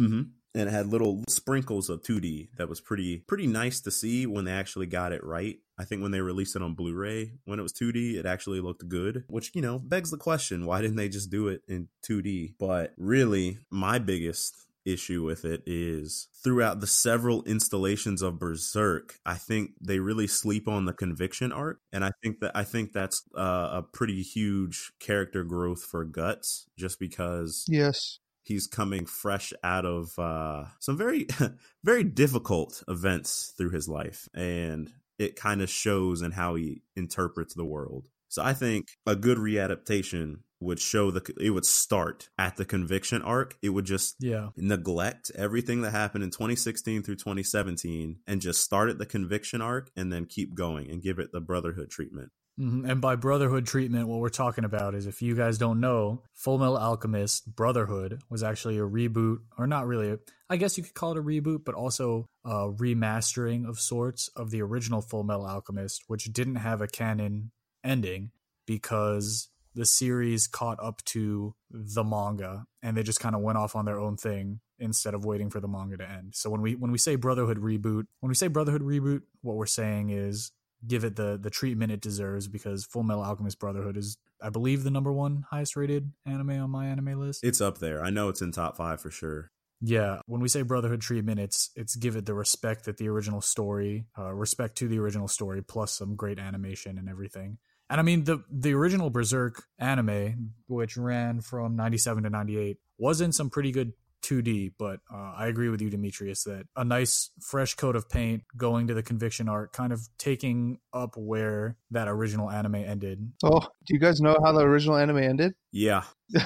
Mm-hmm. 0.00 0.22
And 0.56 0.68
it 0.68 0.72
had 0.72 0.86
little 0.86 1.24
sprinkles 1.28 1.90
of 1.90 2.02
2D 2.02 2.50
that 2.56 2.68
was 2.68 2.80
pretty 2.80 3.24
pretty 3.26 3.46
nice 3.46 3.80
to 3.82 3.90
see 3.90 4.26
when 4.26 4.44
they 4.44 4.52
actually 4.52 4.86
got 4.86 5.12
it 5.12 5.24
right. 5.24 5.58
I 5.78 5.84
think 5.84 6.02
when 6.02 6.12
they 6.12 6.20
released 6.20 6.56
it 6.56 6.62
on 6.62 6.74
Blu-ray, 6.74 7.32
when 7.44 7.58
it 7.58 7.62
was 7.62 7.72
2D, 7.72 8.14
it 8.16 8.26
actually 8.26 8.60
looked 8.60 8.88
good. 8.88 9.24
Which 9.28 9.50
you 9.54 9.62
know 9.62 9.78
begs 9.78 10.10
the 10.10 10.16
question: 10.16 10.66
Why 10.66 10.80
didn't 10.80 10.96
they 10.96 11.08
just 11.08 11.30
do 11.30 11.48
it 11.48 11.62
in 11.68 11.88
2D? 12.02 12.54
But 12.58 12.92
really, 12.96 13.58
my 13.70 13.98
biggest 13.98 14.54
issue 14.84 15.24
with 15.24 15.46
it 15.46 15.62
is 15.66 16.28
throughout 16.42 16.80
the 16.80 16.86
several 16.86 17.42
installations 17.44 18.20
of 18.20 18.38
Berserk, 18.38 19.18
I 19.24 19.34
think 19.34 19.70
they 19.80 19.98
really 19.98 20.26
sleep 20.26 20.68
on 20.68 20.84
the 20.84 20.92
conviction 20.92 21.52
arc, 21.52 21.80
and 21.92 22.04
I 22.04 22.10
think 22.22 22.40
that 22.40 22.52
I 22.54 22.64
think 22.64 22.92
that's 22.92 23.22
uh, 23.36 23.70
a 23.72 23.82
pretty 23.82 24.22
huge 24.22 24.92
character 25.00 25.42
growth 25.44 25.82
for 25.82 26.04
Guts, 26.04 26.66
just 26.78 26.98
because 27.00 27.64
Yes. 27.68 28.20
he's 28.42 28.66
coming 28.66 29.06
fresh 29.06 29.52
out 29.62 29.86
of 29.86 30.18
uh, 30.18 30.66
some 30.80 30.96
very 30.96 31.26
very 31.84 32.04
difficult 32.04 32.82
events 32.88 33.52
through 33.56 33.70
his 33.70 33.88
life 33.88 34.28
and 34.34 34.92
it 35.18 35.36
kind 35.36 35.62
of 35.62 35.70
shows 35.70 36.22
in 36.22 36.32
how 36.32 36.54
he 36.54 36.82
interprets 36.96 37.54
the 37.54 37.64
world 37.64 38.08
so 38.28 38.42
i 38.42 38.52
think 38.52 38.88
a 39.06 39.16
good 39.16 39.38
readaptation 39.38 40.36
would 40.60 40.80
show 40.80 41.10
the 41.10 41.34
it 41.38 41.50
would 41.50 41.66
start 41.66 42.30
at 42.38 42.56
the 42.56 42.64
conviction 42.64 43.20
arc 43.22 43.54
it 43.62 43.68
would 43.70 43.84
just 43.84 44.16
Yeah. 44.20 44.48
neglect 44.56 45.30
everything 45.34 45.82
that 45.82 45.90
happened 45.90 46.24
in 46.24 46.30
2016 46.30 47.02
through 47.02 47.16
2017 47.16 48.20
and 48.26 48.40
just 48.40 48.62
start 48.62 48.88
at 48.88 48.96
the 48.98 49.04
conviction 49.04 49.60
arc 49.60 49.90
and 49.94 50.10
then 50.12 50.24
keep 50.24 50.54
going 50.54 50.90
and 50.90 51.02
give 51.02 51.18
it 51.18 51.32
the 51.32 51.40
brotherhood 51.40 51.90
treatment. 51.90 52.30
Mm-hmm. 52.58 52.88
And 52.88 53.00
by 53.00 53.16
Brotherhood 53.16 53.66
treatment, 53.66 54.06
what 54.06 54.20
we're 54.20 54.28
talking 54.28 54.64
about 54.64 54.94
is 54.94 55.06
if 55.06 55.20
you 55.20 55.34
guys 55.34 55.58
don't 55.58 55.80
know, 55.80 56.22
Full 56.34 56.58
Metal 56.58 56.78
Alchemist 56.78 57.54
Brotherhood 57.54 58.20
was 58.30 58.42
actually 58.42 58.78
a 58.78 58.82
reboot, 58.82 59.38
or 59.58 59.66
not 59.66 59.86
really. 59.86 60.16
I 60.48 60.56
guess 60.56 60.78
you 60.78 60.84
could 60.84 60.94
call 60.94 61.12
it 61.12 61.18
a 61.18 61.22
reboot, 61.22 61.64
but 61.64 61.74
also 61.74 62.28
a 62.44 62.70
remastering 62.70 63.68
of 63.68 63.80
sorts 63.80 64.28
of 64.36 64.50
the 64.50 64.62
original 64.62 65.00
Full 65.00 65.24
Metal 65.24 65.46
Alchemist, 65.46 66.04
which 66.06 66.32
didn't 66.32 66.56
have 66.56 66.80
a 66.80 66.86
canon 66.86 67.50
ending 67.82 68.30
because 68.66 69.48
the 69.74 69.84
series 69.84 70.46
caught 70.46 70.78
up 70.80 71.04
to 71.04 71.54
the 71.70 72.04
manga 72.04 72.64
and 72.82 72.96
they 72.96 73.02
just 73.02 73.18
kind 73.18 73.34
of 73.34 73.42
went 73.42 73.58
off 73.58 73.74
on 73.74 73.84
their 73.84 73.98
own 73.98 74.16
thing 74.16 74.60
instead 74.78 75.14
of 75.14 75.24
waiting 75.24 75.50
for 75.50 75.60
the 75.60 75.68
manga 75.68 75.96
to 75.96 76.08
end. 76.08 76.34
So 76.34 76.50
when 76.50 76.60
we 76.60 76.76
when 76.76 76.92
we 76.92 76.98
say 76.98 77.16
Brotherhood 77.16 77.58
reboot, 77.58 78.04
when 78.20 78.28
we 78.28 78.34
say 78.34 78.46
Brotherhood 78.46 78.82
reboot, 78.82 79.22
what 79.42 79.56
we're 79.56 79.66
saying 79.66 80.10
is 80.10 80.52
give 80.86 81.04
it 81.04 81.16
the 81.16 81.38
the 81.40 81.50
treatment 81.50 81.92
it 81.92 82.00
deserves 82.00 82.48
because 82.48 82.84
Full 82.84 83.02
Metal 83.02 83.22
Alchemist 83.22 83.58
Brotherhood 83.58 83.96
is 83.96 84.16
I 84.42 84.50
believe 84.50 84.84
the 84.84 84.90
number 84.90 85.12
one 85.12 85.44
highest 85.50 85.76
rated 85.76 86.12
anime 86.26 86.50
on 86.50 86.70
my 86.70 86.86
anime 86.86 87.18
list. 87.18 87.42
it's 87.42 87.60
up 87.60 87.78
there 87.78 88.02
i 88.04 88.10
know 88.10 88.28
it's 88.28 88.42
in 88.42 88.52
top 88.52 88.76
five 88.76 89.00
for 89.00 89.10
sure 89.10 89.50
yeah, 89.86 90.20
when 90.26 90.40
we 90.40 90.48
say 90.48 90.62
Brotherhood 90.62 91.02
treatment, 91.02 91.38
it's 91.38 91.70
it's 91.76 91.94
give 91.94 92.16
it 92.16 92.24
the 92.24 92.32
respect 92.32 92.86
that 92.86 92.96
the 92.96 93.08
original 93.08 93.42
story, 93.42 94.06
uh, 94.18 94.32
respect 94.32 94.78
to 94.78 94.88
the 94.88 94.98
original 94.98 95.28
story, 95.28 95.62
plus 95.62 95.92
some 95.92 96.16
great 96.16 96.38
animation 96.38 96.96
and 96.96 97.06
everything. 97.06 97.58
And 97.90 98.00
I 98.00 98.02
mean 98.02 98.24
the 98.24 98.42
the 98.50 98.72
original 98.72 99.10
Berserk 99.10 99.62
anime, 99.78 100.52
which 100.68 100.96
ran 100.96 101.42
from 101.42 101.76
ninety 101.76 101.98
seven 101.98 102.22
to 102.22 102.30
ninety 102.30 102.56
eight, 102.56 102.78
was 102.96 103.20
in 103.20 103.32
some 103.32 103.50
pretty 103.50 103.72
good 103.72 103.92
2D, 104.24 104.72
but 104.78 105.00
uh, 105.12 105.34
I 105.36 105.46
agree 105.46 105.68
with 105.68 105.80
you, 105.80 105.90
Demetrius, 105.90 106.44
that 106.44 106.66
a 106.76 106.84
nice 106.84 107.30
fresh 107.40 107.74
coat 107.74 107.94
of 107.96 108.08
paint 108.08 108.42
going 108.56 108.86
to 108.88 108.94
the 108.94 109.02
conviction 109.02 109.48
arc, 109.48 109.72
kind 109.72 109.92
of 109.92 110.00
taking 110.18 110.78
up 110.92 111.14
where 111.16 111.76
that 111.90 112.08
original 112.08 112.50
anime 112.50 112.76
ended. 112.76 113.32
Oh, 113.44 113.60
do 113.60 113.94
you 113.94 113.98
guys 114.00 114.20
know 114.20 114.36
how 114.44 114.52
the 114.52 114.60
original 114.64 114.96
anime 114.96 115.18
ended? 115.18 115.54
Yeah, 115.72 116.02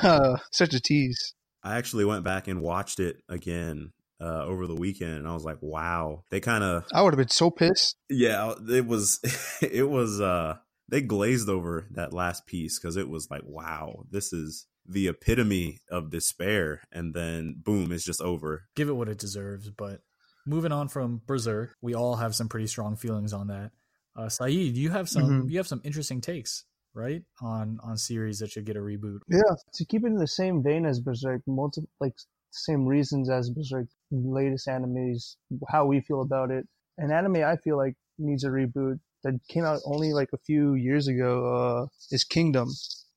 Such 0.53 0.75
a 0.75 0.81
tease. 0.81 1.35
I 1.63 1.77
actually 1.77 2.05
went 2.05 2.25
back 2.25 2.49
and 2.49 2.61
watched 2.63 3.01
it 3.01 3.23
again 3.29 3.93
uh, 4.21 4.45
over 4.45 4.67
the 4.67 4.75
weekend, 4.75 5.15
and 5.15 5.29
I 5.29 5.35
was 5.35 5.45
like, 5.45 5.59
"Wow!" 5.61 6.25
They 6.31 6.41
kind 6.41 6.65
of, 6.65 6.85
I 6.93 7.03
would 7.03 7.13
have 7.13 7.19
been 7.19 7.29
so 7.29 7.51
pissed. 7.51 7.97
yeah, 8.09 8.55
it 8.69 8.87
was, 8.87 9.21
it 9.63 9.89
was. 9.89 10.21
uh 10.21 10.57
They 10.89 11.01
glazed 11.03 11.49
over 11.49 11.87
that 11.93 12.13
last 12.13 12.47
piece 12.47 12.79
because 12.79 12.97
it 12.97 13.09
was 13.09 13.29
like, 13.31 13.43
"Wow, 13.45 14.05
this 14.11 14.33
is 14.33 14.67
the 14.89 15.09
epitome 15.09 15.79
of 15.91 16.11
despair," 16.11 16.83
and 16.91 17.15
then 17.15 17.57
boom, 17.63 17.93
it's 17.93 18.05
just 18.05 18.21
over. 18.23 18.65
Give 18.75 18.89
it 18.89 18.97
what 18.97 19.09
it 19.09 19.19
deserves. 19.19 19.71
But 19.71 20.01
moving 20.47 20.73
on 20.73 20.89
from 20.89 21.21
Berserk, 21.27 21.77
we 21.83 21.95
all 21.95 22.17
have 22.17 22.35
some 22.35 22.49
pretty 22.49 22.67
strong 22.67 22.97
feelings 22.97 23.33
on 23.33 23.49
that. 23.49 23.73
Uh, 24.17 24.29
Saeed, 24.29 24.77
you 24.77 24.91
have 24.91 25.09
some 25.09 25.45
Mhm. 25.45 25.51
you 25.51 25.59
have 25.59 25.69
some 25.69 25.81
interesting 25.85 26.21
takes, 26.21 26.65
right, 26.95 27.23
on 27.41 27.79
on 27.83 27.97
series 27.99 28.39
that 28.41 28.51
should 28.51 28.65
get 28.67 28.77
a 28.77 28.81
reboot. 28.81 29.21
Yeah, 29.29 29.55
to 29.75 29.85
keep 29.85 30.03
it 30.05 30.09
in 30.09 30.17
the 30.17 30.27
same 30.27 30.63
vein 30.63 30.87
as 30.87 31.01
Berserk, 31.01 31.43
multi 31.47 31.83
like 32.01 32.15
same 32.51 32.87
reasons 32.87 33.29
as 33.31 33.51
Berserk, 33.51 33.87
latest 34.11 34.67
animes, 34.67 35.37
how 35.69 35.85
we 35.87 36.01
feel 36.01 36.23
about 36.23 36.51
it. 36.51 36.67
An 36.97 37.13
anime 37.13 37.45
I 37.45 37.57
feel 37.59 37.77
like 37.77 37.95
needs 38.19 38.43
a 38.43 38.49
reboot 38.49 38.99
that 39.23 39.39
came 39.49 39.65
out 39.65 39.81
only 39.85 40.13
like 40.13 40.31
a 40.33 40.39
few 40.39 40.75
years 40.75 41.07
ago 41.09 41.33
uh, 41.55 41.87
is 42.11 42.25
Kingdom. 42.25 42.69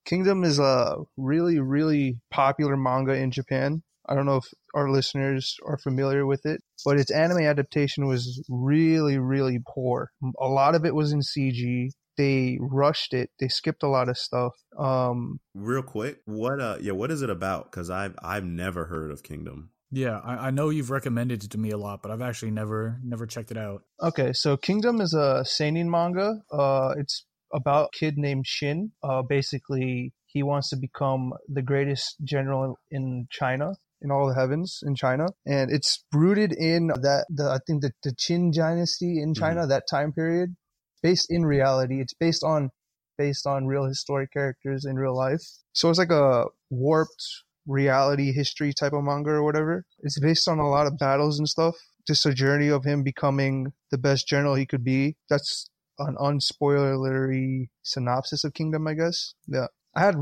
Kingdom 0.05 0.43
is 0.43 0.59
a 0.59 0.95
really 1.17 1.59
really 1.59 2.19
popular 2.31 2.75
manga 2.77 3.13
in 3.13 3.31
Japan. 3.31 3.83
I 4.09 4.15
don't 4.15 4.25
know 4.25 4.37
if 4.37 4.45
our 4.73 4.89
listeners 4.89 5.55
are 5.65 5.77
familiar 5.77 6.25
with 6.25 6.45
it, 6.45 6.61
but 6.83 6.99
its 6.99 7.11
anime 7.11 7.43
adaptation 7.43 8.07
was 8.07 8.43
really 8.49 9.17
really 9.17 9.59
poor. 9.67 10.09
A 10.39 10.47
lot 10.47 10.75
of 10.75 10.85
it 10.85 10.95
was 10.95 11.11
in 11.11 11.21
CG. 11.21 11.89
They 12.17 12.57
rushed 12.59 13.13
it. 13.13 13.29
They 13.39 13.47
skipped 13.47 13.83
a 13.83 13.87
lot 13.87 14.09
of 14.09 14.17
stuff. 14.17 14.51
Um, 14.77 15.39
Real 15.55 15.81
quick, 15.81 16.19
what? 16.25 16.59
uh 16.59 16.77
Yeah, 16.81 16.91
what 16.93 17.11
is 17.11 17.21
it 17.21 17.29
about? 17.29 17.71
Because 17.71 17.89
I've 17.89 18.15
I've 18.21 18.43
never 18.45 18.85
heard 18.85 19.11
of 19.11 19.23
Kingdom. 19.23 19.69
Yeah, 19.93 20.19
I, 20.23 20.47
I 20.47 20.51
know 20.51 20.69
you've 20.69 20.89
recommended 20.89 21.43
it 21.43 21.51
to 21.51 21.57
me 21.57 21.71
a 21.71 21.77
lot, 21.77 22.01
but 22.01 22.11
I've 22.11 22.21
actually 22.21 22.51
never 22.51 22.99
never 23.03 23.25
checked 23.25 23.51
it 23.51 23.57
out. 23.57 23.83
Okay, 24.01 24.31
so 24.33 24.55
Kingdom 24.57 25.01
is 25.01 25.13
a 25.13 25.43
seinen 25.45 25.89
manga. 25.91 26.41
Uh, 26.51 26.93
it's 26.97 27.25
about 27.53 27.89
a 27.93 27.97
kid 27.97 28.17
named 28.17 28.45
Shin. 28.47 28.91
Uh, 29.03 29.21
basically, 29.21 30.13
he 30.25 30.43
wants 30.43 30.69
to 30.69 30.77
become 30.77 31.33
the 31.47 31.61
greatest 31.61 32.15
general 32.23 32.79
in 32.89 33.27
China, 33.29 33.73
in 34.01 34.11
all 34.11 34.27
the 34.27 34.35
heavens 34.35 34.79
in 34.83 34.95
China, 34.95 35.27
and 35.45 35.71
it's 35.71 36.03
rooted 36.13 36.53
in 36.53 36.87
that 36.87 37.25
the 37.29 37.49
I 37.49 37.59
think 37.65 37.81
the, 37.81 37.91
the 38.03 38.11
Qin 38.11 38.53
dynasty 38.53 39.21
in 39.21 39.33
China, 39.33 39.67
that 39.67 39.83
time 39.89 40.11
period, 40.13 40.55
based 41.03 41.27
in 41.29 41.45
reality. 41.45 41.99
It's 42.01 42.13
based 42.13 42.43
on 42.43 42.71
based 43.17 43.45
on 43.45 43.67
real 43.67 43.85
historic 43.85 44.31
characters 44.33 44.85
in 44.85 44.95
real 44.95 45.15
life. 45.15 45.41
So 45.73 45.89
it's 45.89 45.99
like 45.99 46.11
a 46.11 46.45
warped 46.69 47.23
reality 47.67 48.31
history 48.31 48.73
type 48.73 48.93
of 48.93 49.03
manga 49.03 49.31
or 49.31 49.43
whatever. 49.43 49.85
It's 49.99 50.19
based 50.19 50.47
on 50.47 50.59
a 50.59 50.69
lot 50.69 50.87
of 50.87 50.97
battles 50.97 51.37
and 51.37 51.47
stuff. 51.47 51.75
Just 52.07 52.25
a 52.25 52.33
journey 52.33 52.69
of 52.69 52.83
him 52.83 53.03
becoming 53.03 53.73
the 53.91 53.97
best 53.97 54.27
general 54.27 54.55
he 54.55 54.65
could 54.65 54.83
be. 54.83 55.17
That's 55.29 55.69
an 56.07 56.15
unspoilery 56.15 57.69
synopsis 57.83 58.43
of 58.43 58.53
Kingdom, 58.53 58.87
I 58.87 58.93
guess. 58.93 59.33
Yeah. 59.47 59.67
I 59.93 60.01
had 60.01 60.15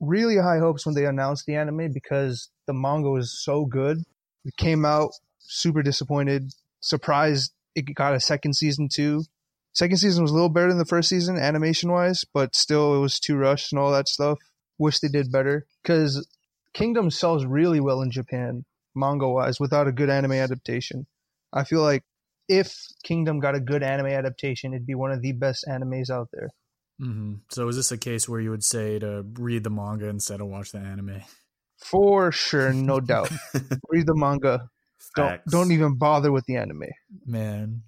really 0.00 0.36
high 0.36 0.58
hopes 0.58 0.86
when 0.86 0.94
they 0.94 1.04
announced 1.04 1.46
the 1.46 1.56
anime 1.56 1.92
because 1.92 2.50
the 2.66 2.72
manga 2.72 3.10
was 3.10 3.42
so 3.42 3.64
good. 3.64 3.98
It 4.44 4.56
came 4.56 4.84
out 4.84 5.10
super 5.38 5.82
disappointed, 5.82 6.52
surprised 6.80 7.52
it 7.74 7.94
got 7.94 8.14
a 8.14 8.20
second 8.20 8.54
season 8.54 8.88
too. 8.88 9.24
Second 9.72 9.98
season 9.98 10.22
was 10.22 10.30
a 10.30 10.34
little 10.34 10.48
better 10.48 10.68
than 10.68 10.78
the 10.78 10.84
first 10.84 11.08
season 11.08 11.36
animation 11.36 11.90
wise, 11.92 12.24
but 12.32 12.54
still 12.54 12.94
it 12.94 13.00
was 13.00 13.20
too 13.20 13.36
rushed 13.36 13.72
and 13.72 13.78
all 13.78 13.92
that 13.92 14.08
stuff. 14.08 14.38
Wish 14.78 15.00
they 15.00 15.08
did 15.08 15.32
better 15.32 15.66
because 15.82 16.26
Kingdom 16.72 17.10
sells 17.10 17.44
really 17.44 17.80
well 17.80 18.00
in 18.00 18.10
Japan, 18.10 18.64
manga 18.94 19.28
wise, 19.28 19.58
without 19.60 19.88
a 19.88 19.92
good 19.92 20.08
anime 20.08 20.32
adaptation. 20.32 21.06
I 21.52 21.64
feel 21.64 21.82
like 21.82 22.04
if 22.48 22.74
Kingdom 23.04 23.40
got 23.40 23.54
a 23.54 23.60
good 23.60 23.82
anime 23.82 24.06
adaptation, 24.06 24.72
it'd 24.72 24.86
be 24.86 24.94
one 24.94 25.12
of 25.12 25.22
the 25.22 25.32
best 25.32 25.64
animes 25.68 26.10
out 26.10 26.28
there. 26.32 26.48
hmm 26.98 27.34
So 27.50 27.68
is 27.68 27.76
this 27.76 27.92
a 27.92 27.98
case 27.98 28.28
where 28.28 28.40
you 28.40 28.50
would 28.50 28.64
say 28.64 28.98
to 28.98 29.24
read 29.34 29.64
the 29.64 29.70
manga 29.70 30.08
instead 30.08 30.40
of 30.40 30.48
watch 30.48 30.72
the 30.72 30.78
anime? 30.78 31.22
For 31.84 32.32
sure, 32.32 32.72
no 32.72 33.00
doubt. 33.12 33.30
Read 33.88 34.06
the 34.06 34.14
manga. 34.14 34.68
Don't 35.14 35.40
don't 35.50 35.72
even 35.72 35.96
bother 35.96 36.32
with 36.32 36.44
the 36.46 36.56
anime. 36.56 36.88
Man, 37.24 37.82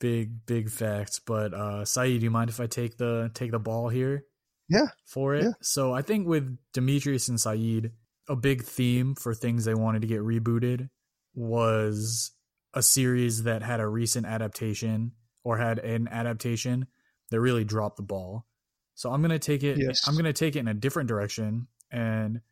big 0.00 0.46
big 0.46 0.70
facts. 0.70 1.18
But 1.18 1.54
uh 1.54 1.84
Saeed, 1.84 2.20
do 2.20 2.24
you 2.24 2.30
mind 2.30 2.50
if 2.50 2.60
I 2.60 2.66
take 2.66 2.96
the 2.98 3.30
take 3.34 3.50
the 3.50 3.58
ball 3.58 3.88
here? 3.88 4.24
Yeah. 4.68 4.88
For 5.06 5.34
it. 5.34 5.44
Yeah. 5.44 5.52
So 5.62 5.92
I 5.94 6.02
think 6.02 6.26
with 6.26 6.58
Demetrius 6.72 7.28
and 7.28 7.40
Saeed, 7.40 7.92
a 8.28 8.36
big 8.36 8.64
theme 8.64 9.14
for 9.14 9.34
things 9.34 9.64
they 9.64 9.74
wanted 9.74 10.02
to 10.02 10.08
get 10.08 10.20
rebooted 10.20 10.88
was 11.34 12.32
a 12.76 12.82
series 12.82 13.44
that 13.44 13.62
had 13.62 13.80
a 13.80 13.88
recent 13.88 14.26
adaptation 14.26 15.12
or 15.42 15.56
had 15.56 15.78
an 15.78 16.06
adaptation 16.08 16.86
that 17.30 17.40
really 17.40 17.64
dropped 17.64 17.96
the 17.96 18.02
ball. 18.02 18.46
So 18.94 19.10
I'm 19.10 19.22
gonna 19.22 19.38
take 19.38 19.64
it. 19.64 19.78
Yes. 19.78 20.06
I'm 20.06 20.14
gonna 20.14 20.34
take 20.34 20.54
it 20.54 20.60
in 20.60 20.68
a 20.68 20.74
different 20.74 21.08
direction 21.08 21.68
and 21.90 22.42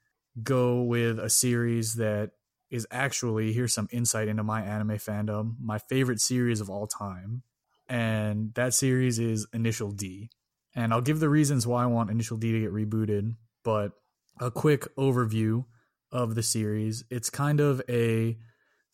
go 0.43 0.83
with 0.83 1.19
a 1.19 1.29
series 1.29 1.95
that 1.95 2.31
is 2.71 2.87
actually 2.91 3.53
here's 3.53 3.75
some 3.75 3.89
insight 3.93 4.27
into 4.27 4.43
my 4.43 4.63
anime 4.63 4.97
fandom. 4.97 5.57
My 5.61 5.79
favorite 5.79 6.21
series 6.21 6.61
of 6.61 6.71
all 6.71 6.87
time, 6.87 7.43
and 7.87 8.53
that 8.55 8.73
series 8.73 9.19
is 9.19 9.47
Initial 9.53 9.91
D. 9.91 10.31
And 10.75 10.93
I'll 10.93 11.03
give 11.03 11.21
the 11.21 11.29
reasons 11.29 11.67
why 11.67 11.85
I 11.85 11.87
want 11.87 12.11
Initial 12.11 12.39
D 12.39 12.51
to 12.53 12.61
get 12.61 12.73
rebooted, 12.73 13.37
but 13.63 13.93
a 14.41 14.51
quick 14.51 14.87
overview 14.97 15.67
of 16.11 16.35
the 16.35 16.43
series. 16.43 17.05
It's 17.11 17.31
kind 17.31 17.61
of 17.61 17.83
a 17.89 18.39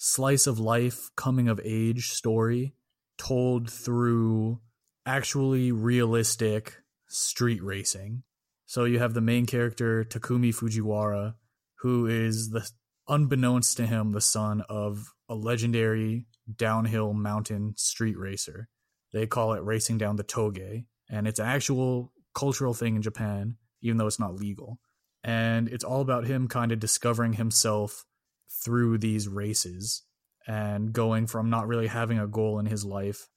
slice 0.02 0.46
of 0.46 0.58
life 0.58 1.10
coming 1.14 1.46
of 1.46 1.60
age 1.62 2.08
story 2.12 2.72
told 3.18 3.70
through 3.70 4.58
actually 5.04 5.70
realistic 5.72 6.78
street 7.06 7.62
racing. 7.62 8.22
So 8.64 8.84
you 8.84 8.98
have 8.98 9.12
the 9.12 9.20
main 9.20 9.44
character 9.44 10.02
Takumi 10.02 10.54
Fujiwara, 10.54 11.34
who 11.80 12.06
is 12.06 12.48
the 12.48 12.66
unbeknownst 13.08 13.76
to 13.76 13.86
him 13.86 14.12
the 14.12 14.22
son 14.22 14.62
of 14.70 15.12
a 15.28 15.34
legendary 15.34 16.26
downhill 16.56 17.12
mountain 17.12 17.74
street 17.76 18.16
racer. 18.16 18.68
They 19.12 19.26
call 19.26 19.52
it 19.52 19.62
racing 19.62 19.98
down 19.98 20.16
the 20.16 20.24
toge, 20.24 20.86
and 21.10 21.28
it's 21.28 21.40
an 21.40 21.46
actual 21.46 22.14
cultural 22.34 22.72
thing 22.72 22.96
in 22.96 23.02
Japan, 23.02 23.56
even 23.82 23.98
though 23.98 24.06
it's 24.06 24.20
not 24.20 24.34
legal. 24.34 24.78
And 25.22 25.68
it's 25.68 25.84
all 25.84 26.00
about 26.00 26.26
him 26.26 26.48
kind 26.48 26.72
of 26.72 26.80
discovering 26.80 27.34
himself 27.34 28.06
through 28.50 28.98
these 28.98 29.28
races 29.28 30.02
and 30.46 30.92
going 30.92 31.26
from 31.26 31.50
not 31.50 31.68
really 31.68 31.86
having 31.86 32.18
a 32.18 32.26
goal 32.26 32.58
in 32.58 32.66
his 32.66 32.84
life 32.84 33.28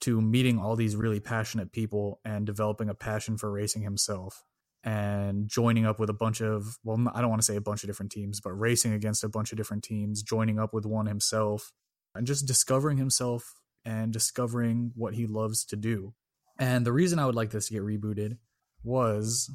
to 0.00 0.20
meeting 0.20 0.58
all 0.58 0.74
these 0.74 0.96
really 0.96 1.20
passionate 1.20 1.72
people 1.72 2.20
and 2.24 2.46
developing 2.46 2.88
a 2.88 2.94
passion 2.94 3.36
for 3.36 3.50
racing 3.50 3.82
himself 3.82 4.42
and 4.84 5.48
joining 5.48 5.86
up 5.86 6.00
with 6.00 6.10
a 6.10 6.14
bunch 6.14 6.40
of 6.40 6.78
well 6.82 6.98
I 7.14 7.20
don't 7.20 7.30
want 7.30 7.40
to 7.40 7.46
say 7.46 7.56
a 7.56 7.60
bunch 7.60 7.84
of 7.84 7.88
different 7.88 8.10
teams 8.10 8.40
but 8.40 8.52
racing 8.52 8.92
against 8.92 9.22
a 9.22 9.28
bunch 9.28 9.52
of 9.52 9.58
different 9.58 9.84
teams 9.84 10.22
joining 10.22 10.58
up 10.58 10.74
with 10.74 10.84
one 10.84 11.06
himself 11.06 11.72
and 12.14 12.26
just 12.26 12.46
discovering 12.46 12.96
himself 12.96 13.54
and 13.84 14.12
discovering 14.12 14.92
what 14.94 15.14
he 15.14 15.26
loves 15.26 15.64
to 15.66 15.76
do. 15.76 16.14
And 16.58 16.84
the 16.86 16.92
reason 16.92 17.18
I 17.18 17.26
would 17.26 17.34
like 17.34 17.50
this 17.50 17.68
to 17.68 17.74
get 17.74 17.82
rebooted 17.82 18.38
was 18.84 19.50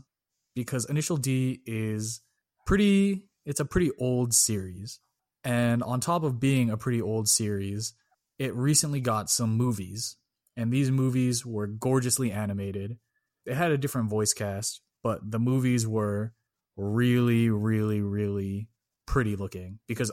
because 0.56 0.90
Initial 0.90 1.18
D 1.18 1.62
is 1.66 2.22
pretty 2.66 3.26
it's 3.46 3.60
a 3.60 3.66
pretty 3.66 3.92
old 4.00 4.34
series 4.34 5.00
and 5.48 5.82
on 5.82 6.02
top 6.02 6.24
of 6.24 6.42
being 6.42 6.70
a 6.70 6.78
pretty 6.78 7.02
old 7.02 7.30
series 7.30 7.94
it 8.38 8.54
recently 8.54 9.02
got 9.02 9.32
some 9.32 9.58
movies. 9.58 10.16
And 10.56 10.72
these 10.72 10.92
movies 10.92 11.44
were 11.44 11.66
gorgeously 11.66 12.32
animated. 12.32 13.00
They 13.48 13.56
had 13.56 13.72
a 13.72 13.80
different 13.80 14.10
voice 14.10 14.34
cast 14.34 14.82
but 15.04 15.32
the 15.32 15.40
movies 15.40 15.88
were 15.88 16.34
really 16.76 17.50
really 17.50 18.02
really 18.02 18.68
pretty 19.06 19.36
looking. 19.38 19.80
Because 19.88 20.12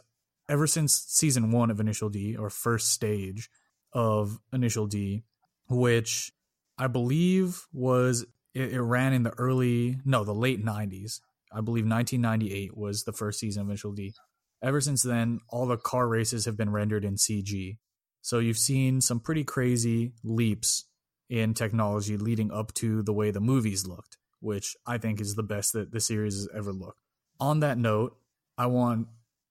ever 0.49 0.67
since 0.67 1.05
season 1.09 1.51
1 1.51 1.71
of 1.71 1.81
Initial 1.81 2.09
D 2.09 2.37
or 2.37 2.49
first 2.49 2.93
stage 2.93 3.51
of 3.93 4.39
Initial 4.53 4.87
D 4.87 5.25
which 5.69 6.33
I 6.79 6.87
believe 6.87 7.67
was 7.73 8.25
it, 8.55 8.73
it 8.73 8.81
ran 8.81 9.13
in 9.13 9.25
the 9.25 9.33
early 9.33 9.99
no 10.05 10.23
the 10.23 10.35
late 10.35 10.65
90s 10.65 11.21
I 11.51 11.61
believe 11.61 11.87
1998 11.87 12.77
was 12.77 13.03
the 13.03 13.13
first 13.13 13.41
season 13.41 13.63
of 13.63 13.69
Initial 13.69 13.93
D 13.93 14.15
ever 14.65 14.81
since 14.81 15.03
then 15.03 15.39
all 15.49 15.67
the 15.67 15.77
car 15.77 16.09
races 16.09 16.47
have 16.47 16.57
been 16.57 16.71
rendered 16.71 17.05
in 17.05 17.15
CG 17.15 17.77
so 18.25 18.39
you've 18.39 18.57
seen 18.57 19.03
some 19.03 19.21
pretty 19.21 19.45
crazy 19.45 20.15
leaps 20.25 20.87
in 21.29 21.53
technology 21.53 22.17
leading 22.17 22.51
up 22.51 22.73
to 22.73 23.03
the 23.03 23.13
way 23.13 23.31
the 23.31 23.39
movies 23.39 23.87
looked, 23.87 24.17
which 24.41 24.75
I 24.87 24.97
think 24.97 25.21
is 25.21 25.35
the 25.35 25.43
best 25.43 25.75
that 25.75 25.93
the 25.93 26.01
series 26.01 26.33
has 26.33 26.49
ever 26.57 26.73
looked. 26.73 27.01
On 27.39 27.61
that 27.61 27.77
note, 27.77 28.17
I 28.57 28.65
want 28.65 29.09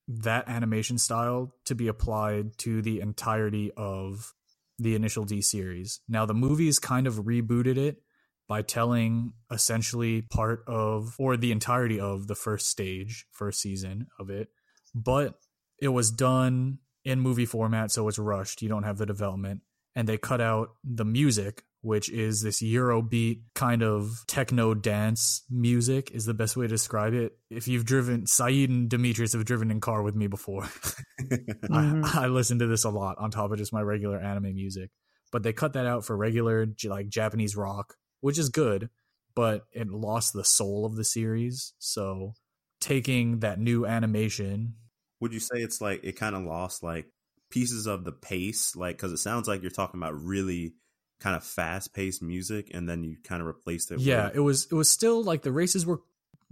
that 0.08 0.50
animation 0.50 0.98
style 0.98 1.54
to 1.66 1.76
be 1.76 1.88
applied 1.88 2.58
to 2.60 2.82
the 2.82 3.00
entirety 3.00 3.72
of 3.78 4.34
the 4.80 4.96
initial 4.96 5.24
D 5.24 5.40
series. 5.40 6.00
Now, 6.10 6.26
the 6.26 6.34
movies 6.34 6.80
kind 6.80 7.06
of 7.06 7.26
rebooted 7.26 7.78
it 7.78 8.02
by 8.48 8.64
telling 8.64 9.34
essentially 9.52 10.24
part 10.24 10.64
of 10.66 11.16
or 11.20 11.38
the 11.38 11.52
entirety 11.52 12.00
of 12.00 12.26
the 12.26 12.34
first 12.34 12.72
stage, 12.72 13.28
first 13.32 13.62
season 13.62 14.08
of 14.20 14.32
it, 14.32 14.50
but 14.94 15.36
it 15.80 15.90
was 15.90 16.12
done 16.12 16.80
in 17.06 17.20
movie 17.20 17.46
format, 17.46 17.92
so 17.92 18.08
it's 18.08 18.20
rushed. 18.20 18.62
You 18.62 18.70
don't 18.70 18.84
have 18.84 18.98
the 18.98 19.06
development. 19.06 19.62
And 19.96 20.08
they 20.08 20.18
cut 20.18 20.42
out 20.42 20.70
the 20.84 21.06
music, 21.06 21.64
which 21.82 22.10
is 22.10 22.42
this 22.42 22.64
Eurobeat 22.64 23.42
kind 23.54 23.84
of 23.84 24.24
techno 24.28 24.74
dance 24.74 25.44
music, 25.50 26.10
is 26.12 26.26
the 26.26 26.34
best 26.34 26.58
way 26.58 26.66
to 26.66 26.70
describe 26.70 27.14
it. 27.14 27.38
If 27.50 27.68
you've 27.68 27.86
driven, 27.86 28.26
Saeed 28.26 28.70
and 28.70 28.90
Demetrius 28.90 29.34
have 29.34 29.46
driven 29.46 29.70
in 29.70 29.82
car 29.82 30.02
with 30.02 30.16
me 30.16 30.28
before. 30.28 30.64
I, 31.20 31.26
mm-hmm. 31.26 32.18
I 32.18 32.28
listen 32.28 32.60
to 32.60 32.68
this 32.68 32.86
a 32.86 32.90
lot 32.90 33.18
on 33.20 33.30
top 33.30 33.52
of 33.52 33.58
just 33.58 33.74
my 33.74 33.82
regular 33.82 34.20
anime 34.20 34.56
music. 34.56 34.90
But 35.32 35.44
they 35.44 35.54
cut 35.54 35.74
that 35.74 35.86
out 35.86 36.06
for 36.06 36.16
regular, 36.16 36.68
like 36.86 37.10
Japanese 37.10 37.56
rock, 37.56 37.96
which 38.22 38.40
is 38.40 38.50
good, 38.50 38.90
but 39.36 39.64
it 39.72 39.90
lost 39.90 40.34
the 40.34 40.46
soul 40.46 40.86
of 40.86 40.96
the 40.96 41.04
series. 41.04 41.74
So 41.80 42.34
taking 42.80 43.40
that 43.40 43.60
new 43.60 43.86
animation 43.86 44.76
Would 45.24 45.34
you 45.34 45.40
say 45.40 45.62
it's 45.62 45.80
like 45.80 46.04
it 46.04 46.18
kind 46.18 46.36
of 46.36 46.44
lost 46.44 46.84
like 46.84 47.08
pieces 47.50 47.88
of 47.88 48.04
the 48.04 48.12
pace, 48.12 48.76
like 48.76 48.98
because 48.98 49.14
it 49.14 49.20
sounds 49.20 49.48
like 49.48 49.62
you're 49.62 49.72
talking 49.72 49.98
about 49.98 50.22
really 50.22 50.74
kind 51.22 51.34
of 51.34 51.46
fast 51.46 51.94
paced 51.94 52.22
music, 52.22 52.72
and 52.74 52.90
then 52.90 53.06
you 53.06 53.16
kind 53.24 53.40
of 53.40 53.48
replaced 53.48 53.90
it. 53.92 54.00
yeah 54.02 54.26
with, 54.26 54.36
it 54.36 54.40
was 54.42 54.66
it 54.66 54.76
was 54.76 54.90
still 54.90 55.24
like 55.24 55.44
the 55.44 55.52
races 55.54 55.86
were 55.86 56.02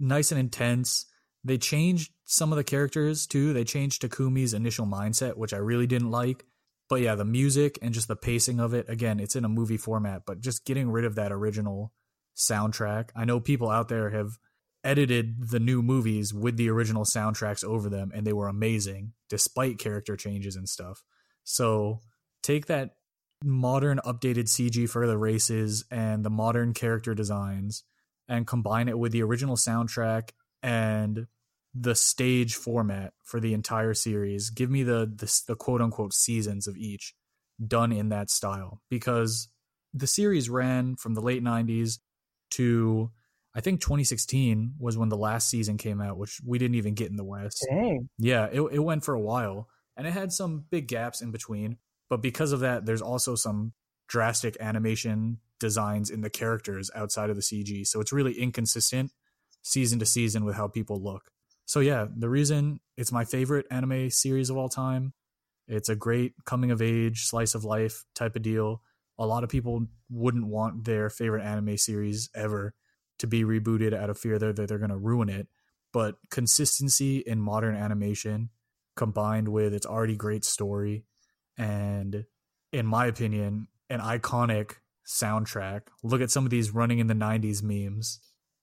nice 0.00 0.32
and 0.32 0.40
intense. 0.40 1.04
They 1.44 1.58
changed 1.58 2.12
some 2.24 2.50
of 2.50 2.56
the 2.56 2.64
characters 2.64 3.26
too. 3.26 3.52
They 3.52 3.64
changed 3.64 4.00
takumi's 4.00 4.54
initial 4.54 4.86
mindset 4.86 5.36
which 5.36 5.52
i 5.52 5.58
really 5.58 5.86
didn't 5.86 6.10
like. 6.10 6.46
But 6.88 7.02
yeah 7.02 7.14
the 7.14 7.26
music 7.26 7.78
and 7.82 7.92
just 7.92 8.08
the 8.08 8.16
pacing 8.16 8.58
of 8.58 8.72
it 8.72 8.88
again 8.88 9.20
it's 9.20 9.36
in 9.36 9.44
a 9.44 9.50
movie 9.50 9.76
format 9.76 10.22
but 10.26 10.40
just 10.40 10.64
getting 10.64 10.90
rid 10.90 11.04
of 11.04 11.16
that 11.16 11.30
original 11.30 11.92
soundtrack. 12.34 13.10
I 13.14 13.26
know 13.26 13.38
people 13.38 13.68
out 13.68 13.88
there 13.88 14.08
have 14.08 14.38
edited 14.84 15.50
the 15.50 15.60
new 15.60 15.82
movies 15.82 16.34
with 16.34 16.56
the 16.56 16.68
original 16.68 17.04
soundtracks 17.04 17.64
over 17.64 17.88
them 17.88 18.10
and 18.14 18.26
they 18.26 18.32
were 18.32 18.48
amazing 18.48 19.12
despite 19.28 19.78
character 19.78 20.16
changes 20.16 20.56
and 20.56 20.68
stuff 20.68 21.02
so 21.44 22.00
take 22.42 22.66
that 22.66 22.96
modern 23.44 24.00
updated 24.04 24.44
CG 24.44 24.88
for 24.88 25.06
the 25.06 25.18
races 25.18 25.84
and 25.90 26.24
the 26.24 26.30
modern 26.30 26.74
character 26.74 27.14
designs 27.14 27.84
and 28.28 28.46
combine 28.46 28.88
it 28.88 28.98
with 28.98 29.12
the 29.12 29.22
original 29.22 29.56
soundtrack 29.56 30.30
and 30.62 31.26
the 31.74 31.94
stage 31.94 32.54
format 32.54 33.12
for 33.22 33.40
the 33.40 33.54
entire 33.54 33.94
series. 33.94 34.50
Give 34.50 34.70
me 34.70 34.82
the 34.82 35.10
the, 35.14 35.42
the 35.48 35.56
quote 35.56 35.80
unquote 35.80 36.14
seasons 36.14 36.66
of 36.66 36.76
each 36.76 37.14
done 37.64 37.92
in 37.92 38.10
that 38.10 38.30
style 38.30 38.80
because 38.90 39.48
the 39.94 40.06
series 40.06 40.48
ran 40.48 40.96
from 40.96 41.14
the 41.14 41.20
late 41.20 41.42
90s 41.42 41.98
to 42.50 43.10
I 43.54 43.60
think 43.60 43.80
2016 43.80 44.74
was 44.78 44.96
when 44.96 45.10
the 45.10 45.16
last 45.16 45.48
season 45.48 45.76
came 45.76 46.00
out, 46.00 46.16
which 46.16 46.40
we 46.44 46.58
didn't 46.58 46.76
even 46.76 46.94
get 46.94 47.10
in 47.10 47.16
the 47.16 47.24
West. 47.24 47.66
Dang. 47.68 48.08
Yeah, 48.18 48.48
it, 48.50 48.60
it 48.60 48.78
went 48.78 49.04
for 49.04 49.14
a 49.14 49.20
while 49.20 49.68
and 49.96 50.06
it 50.06 50.12
had 50.12 50.32
some 50.32 50.64
big 50.70 50.88
gaps 50.88 51.20
in 51.20 51.30
between. 51.30 51.76
But 52.08 52.22
because 52.22 52.52
of 52.52 52.60
that, 52.60 52.86
there's 52.86 53.02
also 53.02 53.34
some 53.34 53.72
drastic 54.08 54.56
animation 54.60 55.38
designs 55.60 56.10
in 56.10 56.22
the 56.22 56.30
characters 56.30 56.90
outside 56.94 57.30
of 57.30 57.36
the 57.36 57.42
CG. 57.42 57.86
So 57.86 58.00
it's 58.00 58.12
really 58.12 58.32
inconsistent 58.32 59.12
season 59.62 59.98
to 59.98 60.06
season 60.06 60.44
with 60.44 60.56
how 60.56 60.68
people 60.68 61.02
look. 61.02 61.30
So 61.66 61.80
yeah, 61.80 62.06
the 62.14 62.28
reason 62.28 62.80
it's 62.96 63.12
my 63.12 63.24
favorite 63.24 63.66
anime 63.70 64.10
series 64.10 64.50
of 64.50 64.56
all 64.56 64.68
time, 64.68 65.12
it's 65.68 65.88
a 65.88 65.96
great 65.96 66.34
coming 66.44 66.70
of 66.70 66.82
age, 66.82 67.24
slice 67.24 67.54
of 67.54 67.64
life 67.64 68.04
type 68.14 68.34
of 68.34 68.42
deal. 68.42 68.82
A 69.18 69.26
lot 69.26 69.44
of 69.44 69.50
people 69.50 69.86
wouldn't 70.10 70.46
want 70.46 70.84
their 70.84 71.08
favorite 71.08 71.44
anime 71.44 71.76
series 71.76 72.28
ever 72.34 72.74
to 73.18 73.26
be 73.26 73.44
rebooted 73.44 73.94
out 73.94 74.10
of 74.10 74.18
fear 74.18 74.38
that 74.38 74.56
that 74.56 74.68
they're 74.68 74.78
going 74.78 74.90
to 74.90 74.96
ruin 74.96 75.28
it. 75.28 75.48
But 75.92 76.16
consistency 76.30 77.18
in 77.18 77.40
modern 77.40 77.76
animation 77.76 78.50
combined 78.96 79.48
with 79.48 79.74
its 79.74 79.86
already 79.86 80.16
great 80.16 80.44
story 80.44 81.04
and 81.58 82.24
in 82.72 82.86
my 82.86 83.06
opinion 83.06 83.68
an 83.90 84.00
iconic 84.00 84.76
soundtrack. 85.06 85.82
Look 86.02 86.20
at 86.20 86.30
some 86.30 86.44
of 86.44 86.50
these 86.50 86.70
running 86.70 86.98
in 86.98 87.06
the 87.06 87.14
90s 87.14 87.62
memes. 87.62 88.20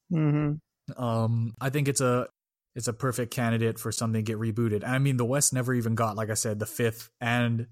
Hmm 0.10 0.54
um 0.98 1.54
i 1.62 1.70
think 1.70 1.88
it's 1.88 2.02
a 2.02 2.28
it's 2.76 2.88
a 2.88 2.94
perfect 2.94 3.34
candidate 3.34 3.80
for 3.80 3.92
something 3.92 4.24
to 4.24 4.32
get 4.32 4.40
rebooted. 4.40 4.88
I 4.88 5.00
mean 5.00 5.18
the 5.18 5.26
west 5.26 5.54
never 5.54 5.74
even 5.74 5.96
got 5.96 6.16
like 6.16 6.30
i 6.30 6.36
said 6.36 6.60
the 6.60 6.66
fifth 6.66 7.10
and 7.20 7.68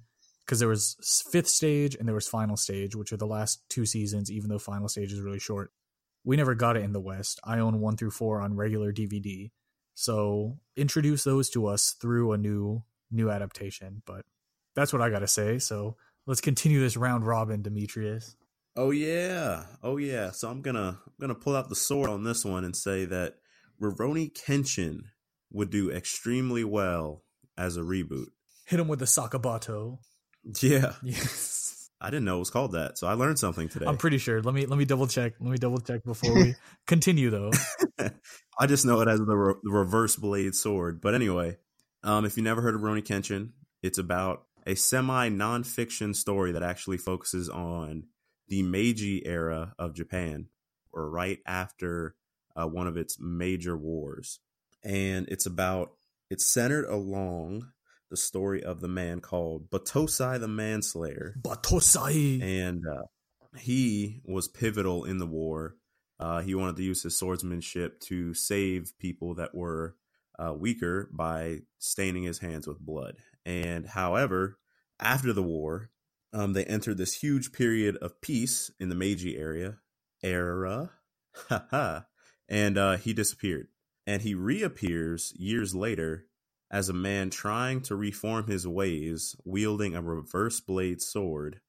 because 0.46 0.60
there 0.60 0.68
was 0.68 1.26
fifth 1.32 1.48
stage 1.48 1.96
and 1.96 2.08
there 2.08 2.16
was 2.16 2.28
final 2.28 2.58
stage 2.58 2.96
which 2.96 3.14
are 3.14 3.18
the 3.18 3.28
last 3.28 3.64
two 3.70 3.86
seasons 3.86 4.32
even 4.32 4.50
though 4.50 4.60
final 4.60 4.88
stage 4.88 5.12
is 5.12 5.22
really 5.22 5.40
short 5.40 5.72
we 6.28 6.36
never 6.36 6.56
got 6.56 6.76
it 6.76 6.84
in 6.84 6.92
the 6.92 7.00
west. 7.00 7.40
I 7.46 7.60
own 7.60 7.80
one 7.80 7.96
through 7.96 8.12
four 8.12 8.42
on 8.42 8.56
regular 8.56 8.92
dvd 8.92 9.52
so 10.00 10.60
introduce 10.76 11.24
those 11.24 11.50
to 11.50 11.66
us 11.66 11.96
through 12.00 12.32
a 12.32 12.38
new 12.38 12.84
new 13.10 13.32
adaptation 13.32 14.04
but 14.06 14.26
that's 14.76 14.94
what 14.94 15.02
i 15.02 15.10
gotta 15.10 15.28
say. 15.28 15.58
So 15.58 15.96
let's 16.28 16.42
continue 16.42 16.80
this 16.80 16.96
round 16.98 17.26
robin 17.26 17.64
demetrius. 17.64 18.36
Oh 18.76 18.92
yeah, 18.92 19.64
oh 19.82 19.98
yeah. 19.98 20.30
So 20.30 20.50
I'm 20.50 20.62
gonna 20.62 21.00
I'm 21.04 21.14
gonna 21.20 21.34
pull 21.34 21.56
out 21.56 21.70
the 21.70 21.76
sword 21.76 22.12
on 22.12 22.24
this 22.24 22.46
one 22.46 22.64
and 22.64 22.76
say 22.76 23.06
that 23.06 23.38
Rurouni 23.82 24.32
Kenshin 24.32 25.00
would 25.52 25.72
do 25.72 25.90
extremely 25.90 26.64
well 26.64 27.24
as 27.58 27.76
a 27.76 27.82
reboot. 27.82 28.28
hit 28.66 28.80
him 28.80 28.88
with 28.88 29.00
the 29.00 29.06
sakabato. 29.06 29.98
Yeah, 30.62 30.94
yes 31.04 31.67
I 32.00 32.10
didn't 32.10 32.26
know 32.26 32.36
it 32.38 32.40
was 32.40 32.50
called 32.50 32.74
that, 32.74 32.98
so 32.98 33.08
I 33.08 33.14
learned 33.14 33.40
something 33.40 33.70
today. 33.70 33.86
I'm 33.88 33.98
pretty 33.98 34.20
sure. 34.20 34.42
Let 34.42 34.54
me 34.54 34.66
let 34.66 34.78
me 34.78 34.86
double 34.86 35.08
check. 35.08 35.34
Let 35.40 35.50
me 35.50 35.58
double 35.58 35.80
check 35.80 36.04
before 36.04 36.34
we 36.34 36.56
continue 36.88 37.30
though. 37.30 37.52
I 38.60 38.68
just 38.68 38.86
know 38.86 39.02
it 39.02 39.08
as 39.08 39.20
the, 39.20 39.36
re- 39.36 39.56
the 39.64 39.72
reverse 39.72 40.16
blade 40.16 40.56
sword. 40.56 41.02
But 41.02 41.16
anyway, 41.16 41.58
um, 42.04 42.26
if 42.26 42.38
you 42.38 42.44
never 42.44 42.62
heard 42.62 42.76
of 42.76 42.82
Rurouni 42.82 43.04
Kenshin, 43.04 43.50
it's 43.82 43.98
about 43.98 44.44
a 44.66 44.76
semi 44.76 45.30
nonfiction 45.30 46.16
story 46.16 46.52
that 46.52 46.64
actually 46.64 46.98
focuses 46.98 47.50
on 47.50 48.04
the 48.48 48.62
Meiji 48.64 49.26
era 49.26 49.74
of 49.80 49.94
Japan, 49.94 50.48
or 50.94 51.10
right 51.10 51.40
after 51.46 52.16
uh, 52.56 52.68
one 52.68 52.88
of 52.88 52.98
its 52.98 53.18
major 53.20 53.76
wars. 53.76 54.40
And 54.84 55.28
it's 55.30 55.46
about, 55.46 55.92
it's 56.30 56.46
centered 56.46 56.86
along 56.86 57.72
the 58.10 58.18
story 58.18 58.64
of 58.64 58.82
the 58.82 58.88
man 58.88 59.20
called 59.20 59.70
Battosai 59.70 60.40
the 60.40 60.48
Manslayer 60.48 61.34
Battosai. 61.42 62.42
and 62.42 62.84
uh, 62.88 63.04
he 63.58 64.22
was 64.24 64.48
pivotal 64.48 65.04
in 65.04 65.18
the 65.18 65.26
war. 65.26 65.76
Uh, 66.20 66.42
he 66.42 66.56
wanted 66.56 66.78
to 66.78 66.84
use 66.84 67.04
his 67.04 67.18
swordsmanship 67.18 68.00
to 68.02 68.34
save 68.34 68.98
people 69.00 69.36
that 69.36 69.54
were 69.54 69.96
uh, 70.40 70.54
weaker 70.54 71.10
by 71.12 71.60
staining 71.80 72.24
his 72.24 72.40
hands 72.40 72.68
with 72.68 72.80
blood. 72.80 73.18
And 73.46 73.86
however, 73.86 74.58
after 75.00 75.34
the 75.34 75.44
war, 75.44 75.90
um, 76.34 76.54
they 76.54 76.66
entered 76.66 76.98
this 76.98 77.16
huge 77.16 77.52
period 77.52 77.98
of 77.98 78.22
peace 78.22 78.72
in 78.80 78.90
the 78.90 78.96
Meiji 78.96 79.38
area 79.38 79.78
era, 80.24 80.92
haha, 81.50 82.02
and 82.50 82.78
uh, 82.78 82.98
he 82.98 83.14
disappeared. 83.14 83.68
And 84.06 84.22
he 84.22 84.36
reappears 84.36 85.34
years 85.36 85.76
later 85.76 86.27
as 86.72 86.90
a 86.90 86.94
man 86.94 87.30
trying 87.30 87.82
to 87.82 87.96
reform 87.96 88.48
his 88.48 88.68
ways, 88.68 89.36
wielding 89.46 89.96
a 89.96 90.02
reverse 90.02 90.60
blade 90.60 91.02
sword 91.02 91.62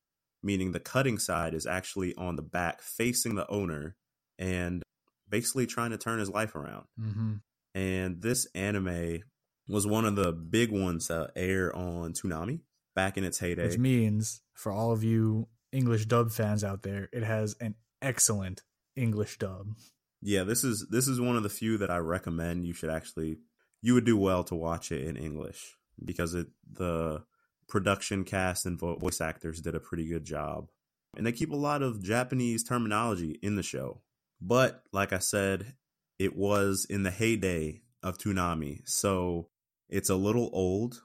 meaning 0.43 0.73
the 0.73 0.81
cutting 0.81 1.19
side 1.19 1.55
is 1.55 1.67
actually 1.67 2.15
on 2.17 2.37
the 2.37 2.43
back 2.43 2.83
facing 2.83 3.35
the 3.35 3.49
owner 3.51 3.97
and 4.39 4.83
basically 5.29 5.67
trying 5.67 5.91
to 5.91 5.99
turn 5.99 6.19
his 6.19 6.31
life 6.31 6.55
around. 6.55 6.85
hmm 6.99 7.35
And 7.75 8.23
this 8.23 8.47
anime 8.55 9.23
was 9.69 9.87
one 9.87 10.05
of 10.05 10.17
the 10.17 10.33
big 10.33 10.71
ones 10.73 11.09
that 11.09 11.33
air 11.37 11.75
on 11.75 12.13
Toonami 12.13 12.61
back 12.95 13.17
in 13.19 13.25
its 13.25 13.39
heyday. 13.39 13.67
Which 13.69 13.79
means 13.79 14.41
for 14.55 14.73
all 14.73 14.93
of 14.93 15.05
you 15.05 15.49
English 15.73 16.07
dub 16.07 16.31
fans 16.31 16.65
out 16.65 16.83
there, 16.83 17.09
it 17.13 17.23
has 17.23 17.55
an 17.61 17.75
excellent 18.01 18.63
English 18.97 19.39
dub. 19.39 19.75
yeah, 20.23 20.45
this 20.45 20.65
is 20.65 20.87
this 20.91 21.07
is 21.09 21.21
one 21.21 21.37
of 21.37 21.43
the 21.43 21.49
few 21.49 21.79
that 21.79 21.91
I 21.91 21.99
recommend 21.99 22.65
you 22.65 22.73
should 22.73 22.91
actually 22.91 23.39
you 23.83 23.95
would 23.95 24.05
do 24.05 24.17
well 24.17 24.45
to 24.45 24.55
watch 24.55 24.93
it 24.93 25.07
in 25.07 25.17
English 25.17 25.77
because 26.05 26.35
it 26.35 26.49
the 26.71 27.23
production 27.69 28.25
cast 28.25 28.67
and 28.67 28.79
voice 28.79 29.21
actors 29.21 29.61
did 29.61 29.75
a 29.75 29.81
pretty 29.81 30.09
good 30.09 30.25
job. 30.25 30.69
And 31.17 31.27
they 31.27 31.33
keep 31.33 31.51
a 31.51 31.57
lot 31.57 31.83
of 31.83 32.03
Japanese 32.03 32.63
terminology 32.63 33.39
in 33.43 33.57
the 33.57 33.63
show. 33.63 34.03
But 34.41 34.83
like 34.93 35.13
I 35.13 35.19
said, 35.19 35.75
it 36.19 36.37
was 36.37 36.87
in 36.89 37.03
the 37.03 37.11
heyday 37.11 37.83
of 38.03 38.19
Toonami. 38.19 38.89
So 38.89 39.49
it's 39.89 40.11
a 40.11 40.17
little 40.17 40.51
old. 40.53 41.03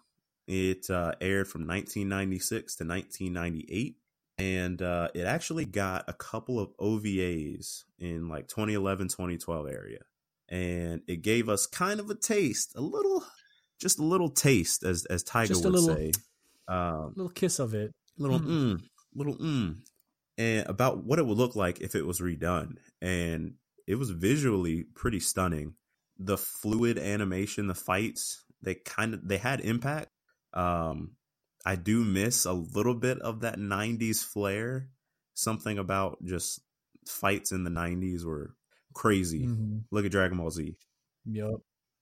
It 0.47 0.89
uh, 0.89 1.13
aired 1.21 1.47
from 1.47 1.67
1996 1.67 2.75
to 2.75 2.85
1998. 2.85 3.97
And 4.37 4.81
uh, 4.81 5.09
it 5.13 5.25
actually 5.25 5.65
got 5.65 6.05
a 6.07 6.13
couple 6.13 6.59
of 6.59 6.75
OVAs 6.77 7.83
in 7.99 8.27
like 8.27 8.47
2011, 8.47 9.07
2012 9.07 9.67
area. 9.67 9.99
And 10.49 11.01
it 11.07 11.21
gave 11.21 11.49
us 11.49 11.65
kind 11.65 11.99
of 11.99 12.09
a 12.09 12.15
taste, 12.15 12.73
a 12.75 12.81
little, 12.81 13.23
just 13.79 13.99
a 13.99 14.03
little 14.03 14.29
taste, 14.29 14.83
as 14.83 15.05
as 15.05 15.23
Tiger 15.23 15.55
would 15.55 15.65
little- 15.65 15.95
say. 15.95 16.11
Um, 16.67 17.13
little 17.15 17.29
kiss 17.31 17.59
of 17.59 17.73
it. 17.73 17.91
little 18.17 18.39
Mm. 18.39 18.77
mm, 18.77 18.83
little 19.15 19.35
mm, 19.37 19.77
and 20.37 20.67
about 20.67 21.03
what 21.03 21.17
it 21.19 21.25
would 21.25 21.37
look 21.37 21.55
like 21.55 21.81
if 21.81 21.95
it 21.95 22.05
was 22.05 22.19
redone, 22.21 22.77
and 23.01 23.55
it 23.87 23.95
was 23.95 24.11
visually 24.11 24.83
pretty 24.83 25.19
stunning. 25.19 25.73
The 26.19 26.37
fluid 26.37 26.97
animation, 26.99 27.67
the 27.67 27.75
fights, 27.75 28.43
they 28.61 28.75
kind 28.75 29.13
of 29.15 29.27
they 29.27 29.37
had 29.39 29.59
impact. 29.61 30.09
Um, 30.53 31.15
I 31.65 31.75
do 31.75 32.03
miss 32.05 32.45
a 32.45 32.53
little 32.53 32.93
bit 32.95 33.19
of 33.19 33.41
that 33.41 33.57
'90s 33.57 34.23
flair. 34.23 34.89
Something 35.33 35.79
about 35.79 36.23
just 36.23 36.61
fights 37.07 37.51
in 37.51 37.63
the 37.63 37.71
'90s 37.71 38.23
were 38.23 38.55
crazy. 38.93 39.45
hmm 39.45 39.79
Look 39.91 40.05
at 40.05 40.11
Dragon 40.11 40.37
Ball 40.37 40.51
Z. 40.51 40.75
Yep. 41.25 41.49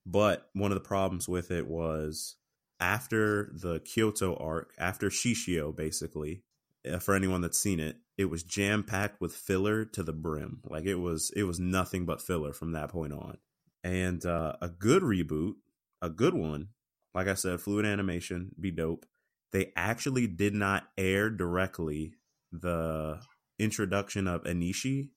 But 0.06 0.50
one 0.54 0.72
of 0.72 0.76
the 0.76 0.88
problems 0.88 1.28
with 1.28 1.52
it 1.52 1.68
was 1.68 2.36
after 2.80 3.52
the 3.54 3.80
Kyoto 3.80 4.36
arc, 4.36 4.74
after 4.78 5.10
Shishio, 5.10 5.76
basically, 5.76 6.44
uh, 6.92 6.98
for 7.00 7.14
anyone 7.16 7.42
that's 7.42 7.60
seen 7.60 7.80
it, 7.80 7.98
it 8.18 8.26
was 8.26 8.44
jam 8.44 8.84
packed 8.84 9.22
with 9.22 9.34
filler 9.34 9.86
to 9.86 10.04
the 10.04 10.14
brim. 10.14 10.62
Like 10.66 10.86
it 10.86 10.96
was, 10.96 11.32
it 11.36 11.44
was 11.44 11.60
nothing 11.60 12.06
but 12.06 12.22
filler 12.22 12.54
from 12.54 12.72
that 12.72 12.90
point 12.90 13.14
on. 13.14 13.38
And 13.84 14.26
uh, 14.26 14.54
a 14.62 14.70
good 14.70 15.04
reboot, 15.04 15.54
a 16.02 16.10
good 16.10 16.34
one, 16.34 16.70
like 17.14 17.28
I 17.28 17.36
said, 17.36 17.62
fluid 17.62 17.86
animation, 17.86 18.52
be 18.60 18.72
dope. 18.72 19.06
They 19.52 19.72
actually 19.76 20.28
did 20.28 20.54
not 20.54 20.88
air 20.98 21.30
directly 21.30 22.14
the 22.52 23.20
introduction 23.60 24.28
of 24.28 24.44
Enishi, 24.44 25.10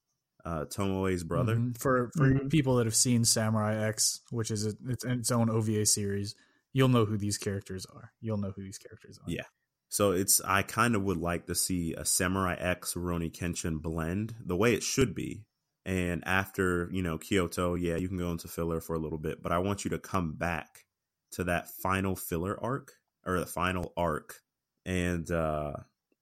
uh, 0.44 0.64
Tomoe's 0.66 1.24
brother. 1.24 1.56
Mhm. 1.56 1.78
For 1.78 2.10
for 2.16 2.28
Mhm. 2.30 2.50
people 2.50 2.76
that 2.76 2.86
have 2.86 2.94
seen 2.94 3.24
Samurai 3.24 3.76
X, 3.76 4.20
which 4.30 4.50
is 4.50 4.66
a, 4.66 4.74
its 4.86 5.04
its 5.04 5.30
own 5.30 5.48
OVA 5.50 5.86
series, 5.86 6.34
you'll 6.72 6.88
know 6.88 7.04
who 7.06 7.16
these 7.16 7.38
characters 7.38 7.86
are. 7.86 8.12
You'll 8.20 8.36
know 8.38 8.50
who 8.50 8.62
these 8.62 8.78
characters 8.78 9.18
are. 9.18 9.30
Yeah. 9.30 9.46
So 9.88 10.10
it's 10.12 10.40
I 10.42 10.62
kind 10.62 10.94
of 10.96 11.02
would 11.04 11.18
like 11.18 11.46
to 11.46 11.54
see 11.54 11.94
a 11.94 12.04
Samurai 12.04 12.54
X 12.58 12.94
Rurouni 12.94 13.30
Kenshin 13.32 13.80
blend 13.80 14.34
the 14.44 14.56
way 14.56 14.74
it 14.74 14.82
should 14.82 15.14
be. 15.14 15.44
And 15.86 16.22
after, 16.26 16.88
you 16.90 17.02
know, 17.02 17.18
Kyoto, 17.18 17.74
yeah, 17.74 17.96
you 17.96 18.08
can 18.08 18.16
go 18.18 18.32
into 18.32 18.48
filler 18.48 18.80
for 18.80 18.94
a 18.94 18.98
little 18.98 19.18
bit, 19.18 19.42
but 19.42 19.52
I 19.52 19.58
want 19.58 19.84
you 19.84 19.90
to 19.90 19.98
come 19.98 20.32
back 20.32 20.84
to 21.32 21.44
that 21.44 21.68
final 21.70 22.16
filler 22.16 22.58
arc 22.62 22.94
or 23.26 23.38
the 23.40 23.46
final 23.46 23.92
arc 23.96 24.42
and 24.84 25.30
uh 25.30 25.74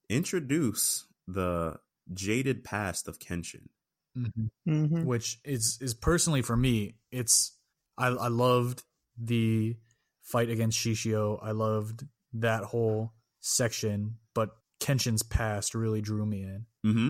introduce 0.08 1.06
the 1.26 1.80
jaded 2.12 2.62
past 2.64 3.08
of 3.08 3.18
Kenshin. 3.18 3.68
Mhm. 4.16 4.50
hmm 4.66 5.04
which 5.04 5.38
is 5.44 5.78
is 5.80 5.94
personally 5.94 6.42
for 6.42 6.56
me 6.56 6.96
it's 7.10 7.56
I, 7.96 8.08
I 8.08 8.28
loved 8.28 8.82
the 9.16 9.76
fight 10.22 10.50
against 10.50 10.78
shishio 10.78 11.38
i 11.42 11.52
loved 11.52 12.04
that 12.34 12.64
whole 12.64 13.12
section 13.40 14.18
but 14.34 14.50
kenshin's 14.80 15.22
past 15.22 15.74
really 15.74 16.00
drew 16.02 16.26
me 16.26 16.42
in 16.42 16.66
Mm-hmm. 16.84 17.08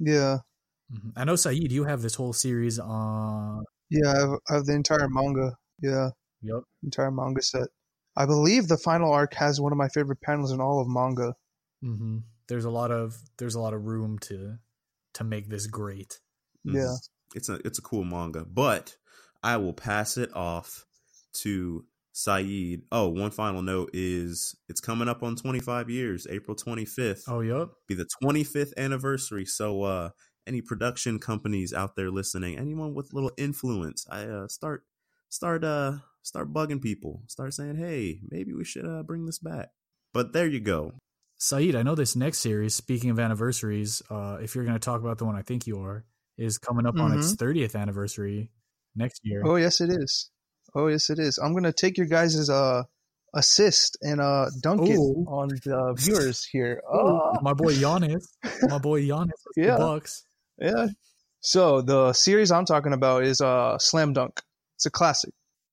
Yeah, 0.00 0.38
Mhm. 0.92 1.12
i 1.16 1.24
know 1.24 1.36
saeed 1.36 1.70
you 1.72 1.84
have 1.84 2.02
this 2.02 2.14
whole 2.16 2.32
series 2.32 2.78
on 2.78 3.64
yeah. 3.90 4.12
I 4.12 4.18
have, 4.20 4.30
I 4.50 4.54
have 4.54 4.66
the 4.66 4.74
entire 4.74 5.08
manga. 5.08 5.56
Yeah, 5.80 6.10
yep 6.42 6.62
entire 6.82 7.10
manga 7.10 7.42
set. 7.42 7.68
I 8.16 8.26
believe 8.26 8.68
the 8.68 8.76
final 8.78 9.12
arc 9.12 9.34
has 9.34 9.60
one 9.60 9.72
of 9.72 9.78
my 9.78 9.88
favorite 9.88 10.20
panels 10.20 10.52
in 10.52 10.60
all 10.60 10.80
of 10.80 10.88
manga. 10.88 11.34
hmm 11.82 12.18
there's 12.48 12.64
a 12.64 12.70
lot 12.70 12.90
of 12.90 13.16
there's 13.38 13.54
a 13.54 13.60
lot 13.60 13.74
of 13.74 13.84
room 13.86 14.18
to 14.20 14.58
to 15.14 15.24
make 15.24 15.48
this 15.48 15.66
great 15.66 16.20
Yeah. 16.64 16.94
It's 17.34 17.48
a 17.48 17.54
it's 17.64 17.78
a 17.78 17.82
cool 17.82 18.04
manga, 18.04 18.44
but 18.44 18.96
I 19.42 19.56
will 19.56 19.72
pass 19.72 20.16
it 20.16 20.34
off 20.34 20.84
to 21.34 21.84
Saeed. 22.12 22.82
Oh, 22.90 23.08
one 23.08 23.30
final 23.30 23.62
note 23.62 23.90
is 23.92 24.56
it's 24.68 24.80
coming 24.80 25.08
up 25.08 25.22
on 25.22 25.36
25 25.36 25.88
years, 25.88 26.26
April 26.28 26.56
25th. 26.56 27.22
oh 27.28 27.40
yep 27.40 27.68
Be 27.86 27.94
the 27.94 28.08
25th 28.22 28.72
anniversary. 28.76 29.44
So 29.44 29.82
uh 29.84 30.10
any 30.46 30.60
production 30.60 31.18
companies 31.20 31.72
out 31.72 31.94
there 31.96 32.10
listening, 32.10 32.58
anyone 32.58 32.94
with 32.94 33.12
little 33.12 33.30
influence, 33.38 34.04
I 34.10 34.24
uh 34.24 34.48
start 34.48 34.82
start 35.28 35.62
uh 35.62 35.98
start 36.22 36.52
bugging 36.52 36.82
people. 36.82 37.22
Start 37.28 37.54
saying, 37.54 37.76
"Hey, 37.76 38.20
maybe 38.28 38.52
we 38.52 38.64
should 38.64 38.86
uh 38.86 39.02
bring 39.04 39.26
this 39.26 39.38
back." 39.38 39.68
But 40.12 40.32
there 40.32 40.48
you 40.48 40.58
go. 40.60 40.94
saeed 41.38 41.74
i 41.76 41.82
know 41.82 41.94
this 41.94 42.14
next 42.16 42.38
series 42.40 42.74
speaking 42.74 43.08
of 43.10 43.18
anniversaries 43.18 44.02
uh 44.10 44.36
if 44.42 44.54
you're 44.54 44.64
going 44.64 44.76
to 44.76 44.84
talk 44.84 45.00
about 45.00 45.16
the 45.18 45.24
one 45.24 45.36
i 45.36 45.42
think 45.42 45.66
you 45.66 45.80
are 45.80 46.04
is 46.40 46.58
coming 46.58 46.86
up 46.86 46.96
on 46.98 47.12
its 47.16 47.36
30th 47.36 47.76
anniversary 47.80 48.50
next 48.96 49.20
year 49.22 49.42
Oh 49.44 49.56
yes, 49.56 49.80
it 49.80 49.90
is. 49.90 50.30
Oh 50.74 50.88
yes, 50.88 51.10
it 51.10 51.18
is. 51.18 51.38
I'm 51.38 51.54
gonna 51.54 51.72
take 51.72 51.96
your 51.98 52.06
guys' 52.06 52.48
uh 52.50 52.82
assist 53.34 53.96
and 54.02 54.20
uh 54.20 54.46
dunk 54.60 54.80
it 54.88 54.96
on 55.28 55.48
the 55.48 55.94
viewers 55.96 56.44
here. 56.44 56.82
Oh, 56.90 57.32
Oh, 57.34 57.38
my 57.42 57.52
boy 57.54 57.74
Giannis. 57.74 58.24
My 58.68 58.78
boy 58.78 59.02
Giannis. 59.02 59.30
Yeah. 59.56 59.76
Bucks. 59.76 60.24
yeah. 60.58 60.88
So 61.40 61.80
the 61.80 62.12
series 62.12 62.50
I'm 62.50 62.64
talking 62.64 62.92
about 62.92 63.22
is 63.24 63.40
uh 63.40 63.78
Slam 63.78 64.12
Dunk. 64.12 64.40
It's 64.76 64.86
a 64.86 64.90
classic. 64.90 65.32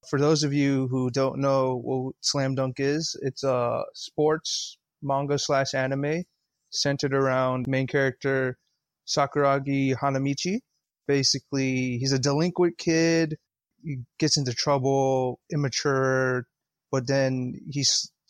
For 0.10 0.19
those 0.19 0.43
of 0.43 0.53
you 0.53 0.88
who 0.88 1.10
don't 1.10 1.39
know 1.39 1.82
what 1.84 2.15
Slam 2.21 2.56
Dunk 2.56 2.80
is, 2.80 3.17
it's 3.21 3.43
a 3.43 3.84
sports 3.93 4.77
manga 5.01 5.38
slash 5.38 5.73
anime 5.73 6.23
centered 6.69 7.13
around 7.13 7.67
main 7.67 7.88
character 7.88 8.58
Sakuragi 9.08 9.96
Hanamichi. 9.96 10.60
Basically, 11.08 11.98
he's 11.98 12.12
a 12.12 12.20
delinquent 12.20 12.78
kid. 12.78 13.38
He 13.84 14.00
gets 14.20 14.38
into 14.38 14.54
trouble, 14.54 15.39
immature, 15.52 16.46
but 16.91 17.08
then 17.08 17.60
he 17.72 17.86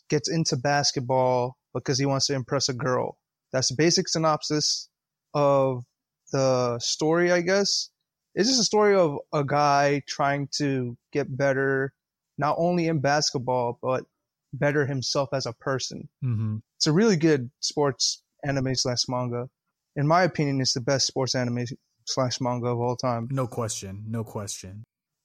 gets 0.08 0.28
into 0.28 0.56
basketball 0.56 1.56
because 1.74 1.98
he 1.98 2.06
wants 2.06 2.26
to 2.26 2.34
impress 2.34 2.68
a 2.68 2.74
girl. 2.74 3.18
That's 3.52 3.68
the 3.68 3.76
basic 3.76 4.08
synopsis 4.08 4.88
of 5.34 5.84
the 6.32 6.78
story, 6.78 7.32
I 7.32 7.40
guess. 7.40 7.90
It's 8.34 8.48
just 8.48 8.60
a 8.60 8.64
story 8.64 8.94
of 8.94 9.18
a 9.32 9.42
guy 9.42 10.02
trying 10.06 10.48
to 10.58 10.96
get 11.12 11.36
better, 11.36 11.92
not 12.36 12.56
only 12.58 12.86
in 12.86 13.00
basketball, 13.00 13.78
but 13.82 14.04
better 14.52 14.86
himself 14.86 15.30
as 15.32 15.46
a 15.46 15.52
person. 15.52 16.08
hmm 16.22 16.58
It's 16.76 16.86
a 16.86 16.92
really 16.92 17.16
good 17.16 17.50
sports 17.60 18.22
anime 18.44 18.74
slash 18.74 19.08
manga. 19.08 19.48
In 19.98 20.06
my 20.06 20.22
opinion, 20.22 20.60
it's 20.60 20.74
the 20.74 20.80
best 20.80 21.08
sports 21.08 21.34
anime 21.34 21.64
slash 22.06 22.40
manga 22.40 22.68
of 22.68 22.78
all 22.78 22.94
time. 22.94 23.26
No 23.32 23.48
question. 23.48 24.04
No 24.06 24.22
question. 24.22 24.84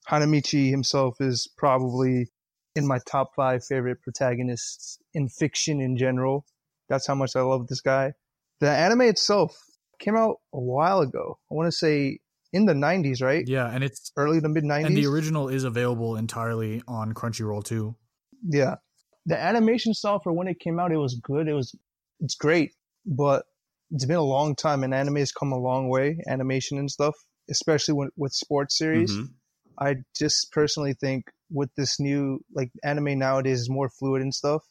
Hanamichi 0.09 0.71
himself 0.71 1.21
is 1.21 1.47
probably 1.57 2.31
in 2.75 2.88
my 2.88 2.97
top 3.05 3.36
five 3.36 3.63
favorite 3.63 4.01
protagonists 4.01 4.97
in 5.13 5.29
fiction 5.29 5.79
in 5.79 5.95
general. 5.95 6.43
That's 6.89 7.05
how 7.05 7.13
much 7.13 7.36
I 7.36 7.41
love 7.41 7.67
this 7.67 7.81
guy. 7.81 8.13
The 8.62 8.69
anime 8.71 9.01
itself 9.01 9.55
came 9.99 10.15
out 10.15 10.38
a 10.51 10.59
while 10.59 11.01
ago. 11.01 11.38
I 11.51 11.53
want 11.53 11.67
to 11.67 11.71
say 11.71 12.19
in 12.51 12.65
the 12.65 12.73
90s, 12.73 13.21
right? 13.21 13.47
Yeah, 13.47 13.69
and 13.69 13.83
it's 13.83 14.12
Early 14.17 14.41
to 14.41 14.49
mid 14.49 14.63
90s. 14.63 14.88
and 14.88 14.97
the 14.97 15.05
original 15.05 15.49
is 15.49 15.65
available 15.65 16.15
entirely 16.15 16.81
on 16.88 17.13
Crunchyroll 17.13 17.63
too. 17.63 17.95
Yeah. 18.43 18.77
The 19.27 19.39
animation 19.39 19.93
style 19.93 20.19
for 20.19 20.33
when 20.33 20.47
it 20.47 20.59
came 20.59 20.79
out, 20.79 20.91
it 20.91 20.97
was 20.97 21.13
good. 21.21 21.47
It 21.47 21.53
was, 21.53 21.75
it's 22.21 22.36
great, 22.36 22.73
but 23.05 23.45
it's 23.93 24.06
been 24.06 24.17
a 24.17 24.21
long 24.23 24.56
time 24.56 24.84
and 24.84 24.93
anime 24.93 25.17
has 25.17 25.32
come 25.32 25.51
a 25.51 25.58
long 25.58 25.88
way, 25.88 26.17
animation 26.27 26.77
and 26.79 26.89
stuff, 26.89 27.13
especially 27.49 27.93
when, 27.93 28.10
with 28.17 28.34
sports 28.34 28.77
series. 28.77 29.12
Mhm. 29.12 29.29
I 29.79 29.95
just 30.17 30.51
personally 30.51 30.93
think 30.99 31.25
with 31.51 31.69
this 31.77 31.99
new, 31.99 32.39
like 32.53 32.71
anime 32.84 33.19
nowadays 33.19 33.62
is 33.62 33.69
more 33.69 33.89
fluid 33.89 34.21
and 34.21 34.34
stuff. 34.34 34.63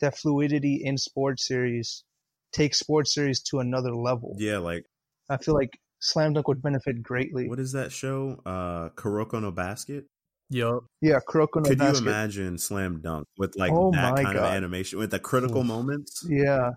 That 0.00 0.16
fluidity 0.16 0.82
in 0.84 0.98
sports 0.98 1.46
series 1.46 2.04
takes 2.52 2.78
sports 2.78 3.14
series 3.14 3.42
to 3.44 3.60
another 3.60 3.94
level. 3.96 4.36
Yeah, 4.38 4.58
like 4.58 4.84
I 5.30 5.38
feel 5.38 5.54
like 5.54 5.70
Slam 6.00 6.34
Dunk 6.34 6.46
would 6.48 6.62
benefit 6.62 7.02
greatly. 7.02 7.48
what 7.48 7.58
is 7.58 7.72
that 7.72 7.92
show? 7.92 8.40
Uh 8.44 8.90
Kuroko 8.90 9.40
no 9.40 9.50
Basket? 9.50 10.04
Yup. 10.50 10.84
Yeah, 11.00 11.18
Kuroko 11.26 11.56
no 11.56 11.68
Could 11.68 11.80
you 11.80 11.96
imagine 11.96 12.58
Slam 12.58 13.00
Dunk 13.00 13.26
with 13.38 13.56
like 13.56 13.72
Oh 13.72 13.90
that 13.92 14.16
my 14.16 14.22
kind 14.22 14.36
of 14.36 14.44
God. 14.44 14.56
animation 14.56 14.98
with 14.98 15.10
the 15.10 15.18
critical 15.18 15.62
Oof. 15.62 15.66
moments? 15.66 16.26
Yeah. 16.28 16.72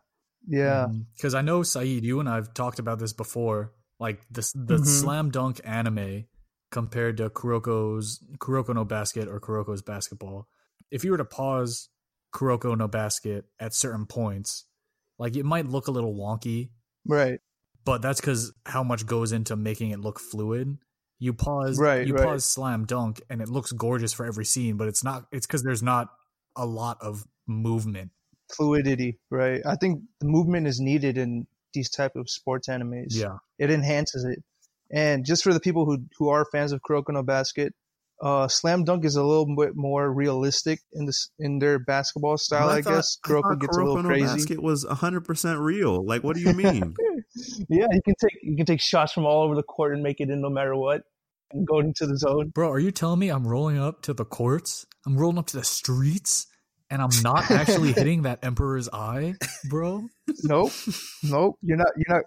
Yeah. 0.47 0.88
Because 1.15 1.34
I 1.36 1.41
know 1.41 1.63
Saeed, 1.63 2.04
you 2.04 2.19
and 2.19 2.30
I've 2.30 2.54
talked 2.54 2.80
about 2.80 2.99
this 2.99 3.13
before. 3.13 3.73
Like 3.99 4.21
the 4.32 4.41
the 4.56 4.78
Mhm. 4.78 4.86
slam 4.86 5.30
dunk 5.32 5.60
anime 5.63 6.25
compared 6.71 7.17
to 7.17 7.30
Kuroko's 7.30 8.23
Kuroko 8.38 8.73
no 8.73 8.86
Basket 8.86 9.28
or 9.28 9.39
Kuroko's 9.39 9.82
basketball. 9.82 10.47
If 10.91 11.04
you 11.04 11.12
were 11.12 11.17
to 11.17 11.25
pause 11.25 11.89
Kuroko 12.34 12.78
no 12.78 12.88
Basket 12.88 13.45
at 13.60 13.73
certain 13.73 14.06
points, 14.06 14.65
like 15.17 15.36
it 15.36 15.43
might 15.45 15.67
look 15.67 15.88
a 15.88 15.91
little 15.91 16.15
wonky, 16.15 16.69
Right. 17.06 17.41
but 17.84 18.02
that's 18.02 18.21
because 18.21 18.54
how 18.65 18.84
much 18.84 19.06
goes 19.06 19.32
into 19.32 19.56
making 19.56 19.91
it 19.91 19.99
look 19.99 20.19
fluid. 20.19 20.78
You 21.21 21.34
pause, 21.34 21.78
Right, 21.78 22.08
you 22.08 22.13
right. 22.15 22.23
pause 22.23 22.45
slam 22.45 22.86
dunk, 22.86 23.21
and 23.30 23.41
it 23.41 23.49
looks 23.49 23.73
gorgeous 23.73 24.13
for 24.13 24.25
every 24.25 24.45
scene, 24.45 24.78
but 24.78 24.88
it's 24.88 25.04
not. 25.04 25.28
It's 25.34 25.45
because 25.45 25.63
there's 25.63 25.84
not 25.84 26.08
a 26.56 26.65
lot 26.65 26.97
of 27.02 27.25
movement. 27.47 28.12
Fluidity. 28.55 29.17
Right. 29.29 29.62
I 29.65 29.75
think 29.75 30.01
the 30.19 30.27
movement 30.27 30.67
is 30.67 30.79
needed 30.79 31.17
in 31.17 31.47
these 31.73 31.89
type 31.89 32.15
of 32.15 32.29
sports 32.29 32.67
animes. 32.67 33.07
Yeah, 33.09 33.38
It 33.57 33.71
enhances 33.71 34.25
it. 34.25 34.43
And 34.91 35.23
just 35.25 35.43
for 35.43 35.53
the 35.53 35.59
people 35.59 35.85
who, 35.85 35.99
who 36.17 36.29
are 36.29 36.45
fans 36.51 36.71
of 36.71 36.81
Kuroko 36.81 37.09
no 37.13 37.21
Basket, 37.23 37.73
Uh, 38.21 38.47
Slam 38.49 38.83
Dunk 38.83 39.05
is 39.05 39.15
a 39.15 39.23
little 39.23 39.55
bit 39.55 39.75
more 39.77 40.12
realistic 40.12 40.79
in 40.91 41.05
this 41.05 41.29
in 41.39 41.59
their 41.59 41.79
basketball 41.79 42.38
style, 42.38 42.67
But 42.67 42.77
I, 42.79 42.81
thought- 42.81 42.93
guess. 42.95 43.17
I 43.23 43.27
thought 43.29 43.43
Kuroko 43.45 43.62
gets 43.62 43.77
a 43.77 43.79
little 43.83 44.03
no 44.03 44.09
crazy. 44.09 44.25
Basket 44.25 44.62
was 44.62 44.83
100% 44.83 45.59
real. 45.63 46.05
Like, 46.05 46.21
what 46.23 46.35
do 46.35 46.41
you 46.41 46.53
mean? 46.53 46.95
Yeah, 47.69 47.85
you 47.91 48.01
can 48.03 48.15
take 48.19 48.38
you 48.41 48.55
can 48.57 48.65
take 48.65 48.81
shots 48.81 49.13
from 49.13 49.25
all 49.25 49.43
over 49.43 49.53
the 49.55 49.63
court 49.63 49.93
and 49.93 50.01
make 50.01 50.19
it 50.19 50.29
in 50.29 50.41
no 50.41 50.49
matter 50.49 50.75
what, 50.75 51.03
and 51.51 51.65
go 51.65 51.79
into 51.79 52.07
the 52.07 52.17
zone. 52.17 52.49
Bro, 52.49 52.71
are 52.71 52.79
you 52.79 52.91
telling 52.91 53.19
me 53.19 53.29
I'm 53.29 53.47
rolling 53.47 53.77
up 53.77 54.01
to 54.03 54.13
the 54.13 54.25
courts? 54.25 54.85
I'm 55.05 55.15
rolling 55.15 55.38
up 55.38 55.45
to 55.47 55.57
the 55.57 55.63
streets 55.63 56.47
and 56.89 57.02
I'm 57.02 57.10
not 57.23 57.49
actually 57.52 57.93
hitting 57.93 58.23
that 58.23 58.39
emperor's 58.43 58.89
eye, 58.89 59.36
bro? 59.69 60.08
Nope, 60.43 60.71
nope. 61.23 61.58
You're 61.62 61.78
not. 61.78 61.88
You're 61.95 62.15
not 62.17 62.23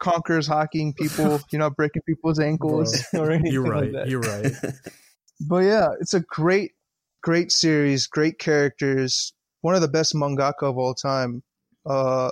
conquerors 0.00 0.46
hockeying 0.46 0.94
people. 0.94 1.40
You're 1.52 1.60
not 1.60 1.76
breaking 1.76 2.02
people's 2.06 2.40
ankles 2.40 3.04
or 3.14 3.30
anything 3.30 3.52
You're 3.52 3.64
like 3.66 3.82
right. 3.82 3.92
that. 3.92 4.08
You're 4.08 4.20
right. 4.20 4.52
But 5.48 5.64
yeah, 5.64 5.88
it's 6.00 6.12
a 6.12 6.20
great, 6.20 6.72
great 7.22 7.50
series. 7.50 8.06
Great 8.06 8.38
characters. 8.38 9.32
One 9.62 9.74
of 9.74 9.80
the 9.80 9.88
best 9.88 10.14
mangaka 10.14 10.64
of 10.64 10.76
all 10.76 10.92
time. 10.94 11.42
Uh, 11.86 12.30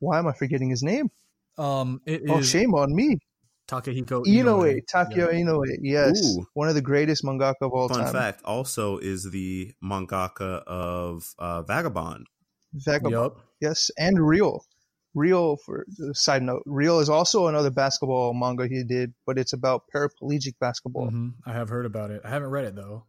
why 0.00 0.18
am 0.18 0.26
I 0.26 0.32
forgetting 0.34 0.68
his 0.68 0.82
name? 0.82 1.08
Um, 1.56 2.02
it 2.04 2.22
is 2.22 2.30
Oh, 2.30 2.42
shame 2.42 2.74
on 2.74 2.94
me. 2.94 3.16
Takehiko 3.68 4.24
Inoue, 4.24 4.26
Inoue. 4.26 4.80
Takeo 4.90 5.30
Yeah. 5.30 5.40
Inoue. 5.40 5.76
Yes, 5.82 6.24
Ooh. 6.24 6.46
one 6.54 6.68
of 6.68 6.74
the 6.74 6.80
greatest 6.82 7.22
mangaka 7.24 7.60
of 7.62 7.72
all 7.72 7.88
Fun 7.88 7.98
time. 7.98 8.06
Fun 8.12 8.14
fact 8.22 8.42
also 8.44 8.96
is 8.98 9.30
the 9.30 9.72
mangaka 9.84 10.62
of 10.66 11.34
uh, 11.38 11.62
Vagabond. 11.62 12.26
Vagabond. 12.72 13.12
Yup. 13.12 13.40
Yes, 13.60 13.90
and 13.98 14.26
Real. 14.26 14.64
Real, 15.14 15.56
for 15.64 15.84
side 16.12 16.42
note, 16.42 16.62
Real 16.64 17.00
is 17.00 17.08
also 17.08 17.46
another 17.48 17.70
basketball 17.70 18.34
manga 18.34 18.68
he 18.68 18.84
did, 18.84 19.12
but 19.26 19.38
it's 19.38 19.52
about 19.52 19.82
paraplegic 19.94 20.54
basketball. 20.60 21.10
Mhm. 21.10 21.32
I 21.44 21.52
have 21.52 21.68
heard 21.68 21.86
about 21.86 22.10
it. 22.10 22.20
I 22.24 22.28
haven't 22.30 22.50
read 22.50 22.64
it 22.66 22.74
though. 22.76 23.04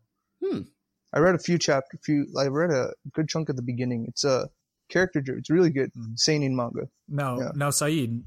I 1.11 1.19
read 1.19 1.33
a 1.35 1.39
few 1.39 1.57
chapter, 1.57 1.97
few. 2.03 2.27
I 2.37 2.47
read 2.47 2.69
a 2.71 2.93
good 3.13 3.27
chunk 3.27 3.49
at 3.49 3.55
the 3.55 3.63
beginning. 3.63 4.05
It's 4.07 4.23
a 4.23 4.47
character 4.89 5.21
driven. 5.21 5.39
It's 5.39 5.49
really 5.49 5.71
good. 5.71 5.91
Mhm. 5.93 6.17
Seinen 6.19 6.55
manga. 6.55 6.87
Now, 7.07 7.39
Yeah. 7.39 7.51
now, 7.55 7.71
Saeed, 7.71 8.23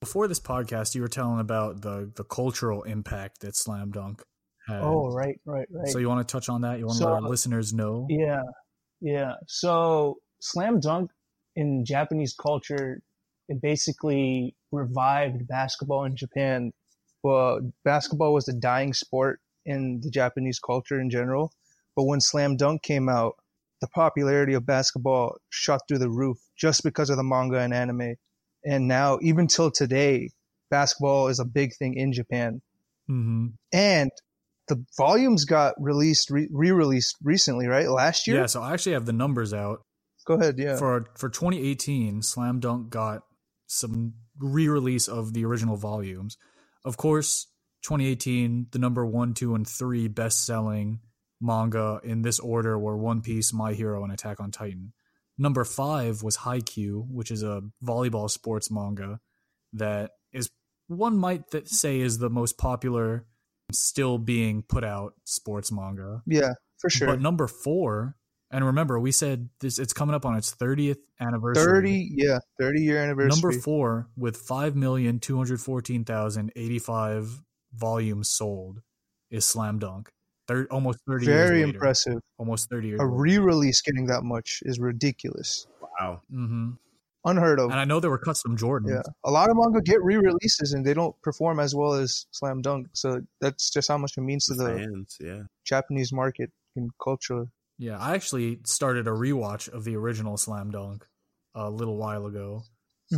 before 0.00 0.28
this 0.28 0.40
podcast, 0.40 0.94
you 0.94 1.02
were 1.02 1.08
telling 1.08 1.40
about 1.40 1.82
the 1.82 2.10
the 2.16 2.24
cultural 2.24 2.82
impact 2.82 3.40
that 3.40 3.56
Slam 3.56 3.90
Dunk 3.90 4.22
had. 4.68 4.80
Oh, 4.82 5.10
right, 5.10 5.38
right, 5.44 5.66
right. 5.70 5.88
So 5.88 5.98
you 5.98 6.08
want 6.08 6.26
to 6.26 6.30
touch 6.32 6.48
on 6.48 6.62
that? 6.62 6.78
You 6.78 6.86
want 6.86 6.98
to 6.98 7.04
So- 7.04 7.10
let 7.10 7.22
our 7.22 7.26
uh, 7.26 7.30
listeners 7.30 7.72
know? 7.72 8.06
Yeah, 8.10 8.42
yeah. 9.00 9.34
So 9.46 10.16
slam 10.40 10.80
dunk 10.80 11.10
in 11.54 11.84
Japanese 11.84 12.34
culture, 12.34 13.00
it 13.48 13.60
basically 13.62 14.54
revived 14.72 15.46
basketball 15.46 16.04
in 16.04 16.16
Japan. 16.16 16.72
Well, 17.22 17.60
basketball 17.84 18.34
was 18.34 18.48
a 18.48 18.52
dying 18.52 18.92
sport 18.92 19.40
in 19.64 20.00
the 20.02 20.10
Japanese 20.10 20.58
culture 20.58 21.00
in 21.00 21.10
general. 21.10 21.52
But 21.96 22.04
when 22.04 22.20
slam 22.20 22.56
dunk 22.56 22.82
came 22.82 23.08
out, 23.08 23.34
the 23.80 23.88
popularity 23.88 24.54
of 24.54 24.66
basketball 24.66 25.36
shot 25.50 25.80
through 25.88 25.98
the 25.98 26.10
roof 26.10 26.38
just 26.56 26.82
because 26.82 27.10
of 27.10 27.16
the 27.16 27.24
manga 27.24 27.58
and 27.58 27.72
anime. 27.74 28.16
And 28.66 28.88
now, 28.88 29.18
even 29.22 29.46
till 29.46 29.70
today, 29.70 30.30
basketball 30.70 31.28
is 31.28 31.38
a 31.38 31.44
big 31.44 31.74
thing 31.74 31.94
in 31.94 32.12
Japan 32.12 32.60
hmm 33.06 33.46
and 33.72 34.10
the 34.68 34.84
volumes 34.96 35.44
got 35.44 35.74
released 35.78 36.28
re- 36.30 36.48
re-released 36.50 37.16
recently 37.22 37.68
right 37.68 37.88
last 37.88 38.26
year 38.26 38.40
Yeah. 38.40 38.46
So 38.46 38.62
I 38.62 38.72
actually 38.72 38.92
have 38.92 39.06
the 39.06 39.12
numbers 39.12 39.54
out 39.54 39.84
go 40.26 40.34
ahead 40.34 40.56
yeah 40.58 40.76
for 40.76 41.06
for 41.16 41.28
2018. 41.28 42.22
Slam 42.22 42.60
Dunk 42.60 42.90
got 42.90 43.22
some 43.66 44.14
re-release 44.38 45.08
of 45.08 45.32
the 45.32 45.44
original 45.44 45.76
volumes. 45.76 46.36
Of 46.84 46.96
course, 46.96 47.46
2018, 47.82 48.68
the 48.70 48.78
number 48.78 49.04
one, 49.04 49.34
two, 49.34 49.54
and 49.54 49.66
three 49.66 50.06
best-selling 50.08 51.00
manga 51.40 52.00
in 52.04 52.22
this 52.22 52.38
order 52.38 52.78
were 52.78 52.96
One 52.96 53.22
Piece, 53.22 53.52
My 53.52 53.72
Hero, 53.72 54.04
and 54.04 54.12
Attack 54.12 54.38
on 54.38 54.52
Titan. 54.52 54.92
Number 55.38 55.64
five 55.64 56.22
was 56.22 56.38
Haikyuu, 56.38 57.06
which 57.10 57.30
is 57.30 57.42
a 57.42 57.60
volleyball 57.84 58.30
sports 58.30 58.70
manga 58.70 59.20
that 59.74 60.12
is 60.32 60.48
one 60.88 61.16
might 61.18 61.50
th- 61.50 61.68
say 61.68 62.00
is 62.00 62.18
the 62.18 62.30
most 62.30 62.56
popular, 62.58 63.26
still 63.72 64.18
being 64.18 64.62
put 64.62 64.84
out 64.84 65.14
sports 65.24 65.70
manga. 65.72 66.22
yeah 66.26 66.52
for 66.78 66.88
sure 66.90 67.08
But 67.08 67.20
number 67.20 67.46
four, 67.48 68.16
and 68.50 68.64
remember, 68.64 68.98
we 69.00 69.10
said 69.12 69.48
this 69.60 69.78
it's 69.78 69.92
coming 69.92 70.14
up 70.14 70.24
on 70.24 70.36
its 70.36 70.54
30th 70.54 70.98
anniversary. 71.20 71.64
30 71.64 72.08
yeah 72.16 72.38
30 72.60 72.80
year 72.82 72.98
anniversary 72.98 73.28
Number 73.28 73.52
four, 73.52 74.08
with 74.16 74.38
5,214,085 74.46 77.42
volumes 77.74 78.30
sold, 78.30 78.80
is 79.30 79.44
Slam 79.44 79.78
Dunk. 79.78 80.10
Thir- 80.48 80.68
almost 80.70 81.00
30 81.06 81.26
very 81.26 81.58
years 81.58 81.66
later. 81.66 81.74
impressive 81.76 82.20
Almost 82.38 82.70
30 82.70 82.88
years 82.88 83.00
a 83.00 83.06
re-release 83.06 83.80
getting 83.82 84.06
that 84.06 84.22
much 84.22 84.60
is 84.64 84.78
ridiculous 84.78 85.66
Wow. 86.00 86.22
mm-hmm. 86.32 86.70
unheard 87.24 87.58
of 87.58 87.70
And 87.70 87.80
I 87.80 87.84
know 87.84 87.98
there 88.00 88.10
were 88.10 88.18
custom 88.18 88.56
Jordans. 88.56 88.90
yeah 88.90 89.02
a 89.24 89.30
lot 89.30 89.50
of 89.50 89.56
manga 89.56 89.80
get 89.80 90.02
re-releases 90.02 90.72
and 90.72 90.84
they 90.86 90.94
don't 90.94 91.20
perform 91.22 91.58
as 91.58 91.74
well 91.74 91.94
as 91.94 92.26
slam 92.30 92.62
dunk 92.62 92.88
so 92.92 93.20
that's 93.40 93.70
just 93.70 93.88
how 93.88 93.98
much 93.98 94.12
it 94.16 94.20
means 94.20 94.46
to 94.46 94.54
the 94.54 94.66
Fans, 94.78 95.16
yeah. 95.20 95.42
japanese 95.64 96.12
market 96.12 96.50
and 96.76 96.90
culture 97.02 97.48
Yeah, 97.78 97.98
I 97.98 98.14
actually 98.14 98.60
started 98.64 99.06
a 99.06 99.10
rewatch 99.10 99.68
of 99.68 99.84
the 99.84 99.96
original 99.96 100.36
Slam 100.38 100.70
Dunk 100.70 101.04
a 101.54 101.68
little 101.70 101.96
while 101.98 102.24
ago. 102.26 102.62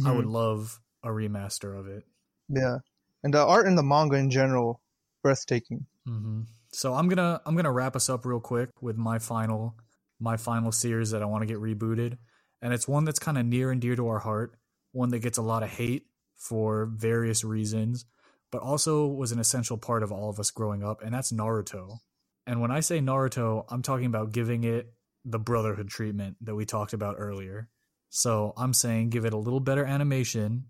I 0.05 0.11
would 0.13 0.27
love 0.27 0.81
a 1.05 1.09
remaster 1.09 1.79
of 1.79 1.87
it. 1.89 2.05
yeah 2.49 2.79
and 3.23 3.35
the 3.35 3.45
art 3.45 3.67
in 3.67 3.75
the 3.77 3.83
manga 3.83 4.17
in 4.17 4.31
general 4.31 4.81
breathtaking 5.23 5.87
hmm 6.07 6.43
So 6.73 6.95
I'm 6.95 7.09
gonna 7.09 7.41
I'm 7.47 7.57
gonna 7.57 7.73
wrap 7.73 7.97
us 7.97 8.09
up 8.09 8.25
real 8.25 8.41
quick 8.41 8.71
with 8.81 8.97
my 8.97 9.19
final 9.19 9.77
my 10.21 10.37
final 10.37 10.73
series 10.73 11.11
that 11.11 11.23
I 11.23 11.27
want 11.27 11.43
to 11.43 11.47
get 11.47 11.59
rebooted, 11.59 12.19
and 12.61 12.73
it's 12.73 12.89
one 12.89 13.05
that's 13.05 13.19
kind 13.19 13.39
of 13.39 13.47
near 13.47 13.71
and 13.71 13.81
dear 13.81 13.97
to 13.97 14.09
our 14.09 14.19
heart. 14.19 14.57
One 14.93 15.11
that 15.11 15.21
gets 15.21 15.39
a 15.39 15.43
lot 15.43 15.63
of 15.63 15.71
hate 15.71 16.07
for 16.35 16.87
various 16.87 17.45
reasons, 17.45 18.05
but 18.51 18.63
also 18.63 19.07
was 19.07 19.33
an 19.33 19.39
essential 19.39 19.77
part 19.77 20.03
of 20.03 20.13
all 20.13 20.31
of 20.31 20.41
us 20.41 20.51
growing 20.51 20.83
up, 20.83 21.03
and 21.03 21.15
that's 21.15 21.33
Naruto. 21.33 21.99
And 22.47 22.61
when 22.61 22.71
I 22.71 22.81
say 22.81 23.01
Naruto, 23.01 23.65
I'm 23.69 23.83
talking 23.83 24.07
about 24.07 24.33
giving 24.33 24.65
it 24.65 24.93
the 25.25 25.39
brotherhood 25.39 25.89
treatment 25.89 26.37
that 26.41 26.55
we 26.55 26.65
talked 26.65 26.95
about 26.95 27.17
earlier. 27.19 27.69
So 28.09 28.55
I'm 28.57 28.73
saying 28.73 29.11
give 29.11 29.27
it 29.27 29.35
a 29.35 29.39
little 29.39 29.61
better 29.61 29.85
animation. 29.85 30.65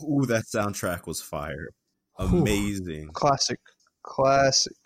Ooh, 0.00 0.26
that 0.26 0.44
soundtrack 0.54 1.06
was 1.06 1.20
fire. 1.20 1.70
Whew. 2.18 2.42
Amazing. 2.42 3.10
classic 3.12 3.58
classic 4.04 4.76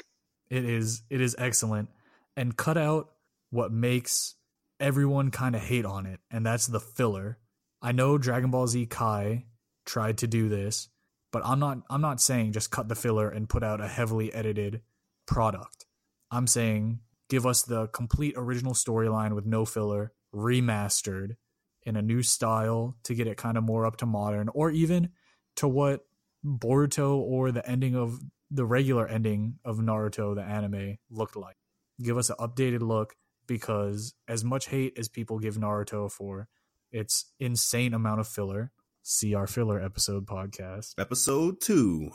It 0.51 0.65
is 0.65 1.03
it 1.11 1.21
is 1.21 1.37
excellent 1.39 1.89
and 2.37 2.57
cut 2.57 2.79
out 2.79 3.11
what 3.51 3.73
makes 3.73 4.35
everyone 4.81 5.31
kind 5.31 5.55
of 5.57 5.63
hate 5.63 5.85
on 5.85 6.07
it 6.07 6.21
and 6.31 6.45
that's 6.45 6.67
the 6.67 6.81
filler. 6.81 7.39
I 7.83 7.93
know 7.93 8.19
Dragon 8.19 8.51
Ball 8.51 8.67
Z 8.67 8.87
Kai 8.87 9.45
tried 9.87 10.19
to 10.19 10.27
do 10.27 10.49
this, 10.49 10.89
but 11.33 11.43
I'm 11.45 11.59
not 11.59 11.79
I'm 11.91 12.01
not 12.01 12.21
saying 12.21 12.53
just 12.53 12.71
cut 12.71 12.89
the 12.89 12.95
filler 12.95 13.29
and 13.29 13.49
put 13.49 13.63
out 13.63 13.81
a 13.81 13.89
heavily 13.89 14.33
edited 14.33 14.83
product. 15.27 15.87
I'm 16.31 16.47
saying 16.47 17.01
give 17.29 17.47
us 17.47 17.63
the 17.63 17.89
complete 17.89 18.35
original 18.37 18.73
storyline 18.73 19.35
with 19.35 19.47
no 19.47 19.65
filler, 19.65 20.13
remastered 20.35 21.37
in 21.83 21.97
a 21.97 22.03
new 22.03 22.23
style 22.23 22.97
to 23.05 23.15
get 23.15 23.27
it 23.27 23.37
kind 23.37 23.57
of 23.57 23.65
more 23.65 23.87
up 23.87 23.97
to 23.97 24.07
modern 24.07 24.49
or 24.55 24.71
even 24.71 25.11
to 25.57 25.69
what 25.69 26.07
Boruto 26.45 27.17
or 27.17 27.51
the 27.51 27.69
ending 27.69 27.97
of 27.97 28.21
the 28.51 28.65
regular 28.65 29.07
ending 29.07 29.59
of 29.65 29.79
Naruto, 29.79 30.35
the 30.35 30.43
anime, 30.43 30.97
looked 31.11 31.37
like. 31.37 31.57
Give 32.03 32.17
us 32.17 32.31
an 32.31 32.37
updated 32.39 32.81
look 32.81 33.15
because 33.47 34.15
as 34.27 34.45
much 34.45 34.69
hate 34.69 34.95
as 34.99 35.09
people 35.09 35.39
give 35.39 35.57
Naruto 35.57 36.11
for 36.11 36.49
its 36.93 37.33
insane 37.41 37.93
amount 37.95 38.21
of 38.21 38.29
filler, 38.29 38.71
see 39.03 39.35
our 39.35 39.47
filler 39.47 39.81
episode 39.83 40.27
podcast, 40.27 40.95
Episode 40.99 41.61
two. 41.61 42.11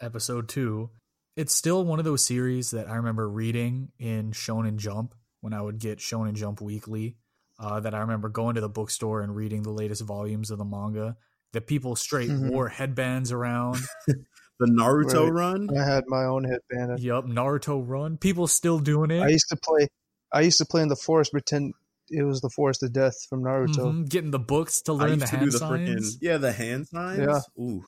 episode 0.00 0.48
two. 0.48 0.90
It's 1.36 1.54
still 1.54 1.84
one 1.84 1.98
of 1.98 2.04
those 2.04 2.24
series 2.24 2.72
that 2.72 2.88
I 2.90 2.96
remember 2.96 3.28
reading 3.28 3.90
in 3.98 4.32
Shonen 4.32 4.76
Jump 4.76 5.14
when 5.40 5.52
I 5.54 5.62
would 5.62 5.78
get 5.78 5.98
Shonen 5.98 6.34
Jump 6.34 6.60
weekly. 6.60 7.16
Uh, 7.58 7.78
that 7.80 7.94
I 7.94 8.00
remember 8.00 8.28
going 8.28 8.56
to 8.56 8.60
the 8.60 8.68
bookstore 8.68 9.20
and 9.22 9.36
reading 9.36 9.62
the 9.62 9.70
latest 9.70 10.02
volumes 10.02 10.50
of 10.50 10.58
the 10.58 10.64
manga. 10.64 11.16
That 11.52 11.66
people 11.66 11.94
straight 11.96 12.30
Mhm. 12.30 12.50
wore 12.50 12.68
headbands 12.68 13.30
around. 13.30 13.78
The 14.66 14.72
Naruto 14.72 15.24
Right. 15.24 15.32
run. 15.32 15.76
I 15.76 15.84
had 15.84 16.04
my 16.06 16.24
own 16.24 16.44
headband. 16.44 17.00
Yup, 17.00 17.26
Naruto 17.26 17.82
Run. 17.86 18.16
People 18.16 18.46
still 18.46 18.78
doing 18.78 19.10
it. 19.10 19.20
I 19.22 19.28
used 19.28 19.48
to 19.50 19.56
play. 19.56 19.88
I 20.32 20.40
used 20.42 20.58
to 20.58 20.64
play 20.64 20.82
in 20.82 20.88
the 20.88 20.96
forest, 20.96 21.32
pretend 21.32 21.74
it 22.08 22.22
was 22.22 22.40
the 22.40 22.50
forest 22.50 22.82
of 22.82 22.92
death 22.92 23.14
from 23.28 23.42
Naruto. 23.42 23.76
Mhm, 23.92 24.08
Getting 24.08 24.30
the 24.30 24.38
books 24.38 24.80
to 24.82 24.92
I 24.92 24.96
learn 24.96 25.08
used 25.10 25.22
the 25.22 25.26
to 25.26 25.36
hand 25.36 25.50
do 25.50 25.58
the 25.58 25.64
freaking 25.64 26.00
signs. 26.00 26.18
yeah 26.22 26.36
the 26.38 26.52
hand 26.52 26.86
signs. 26.88 27.18
Yeah. 27.18 27.40
Ooh, 27.62 27.84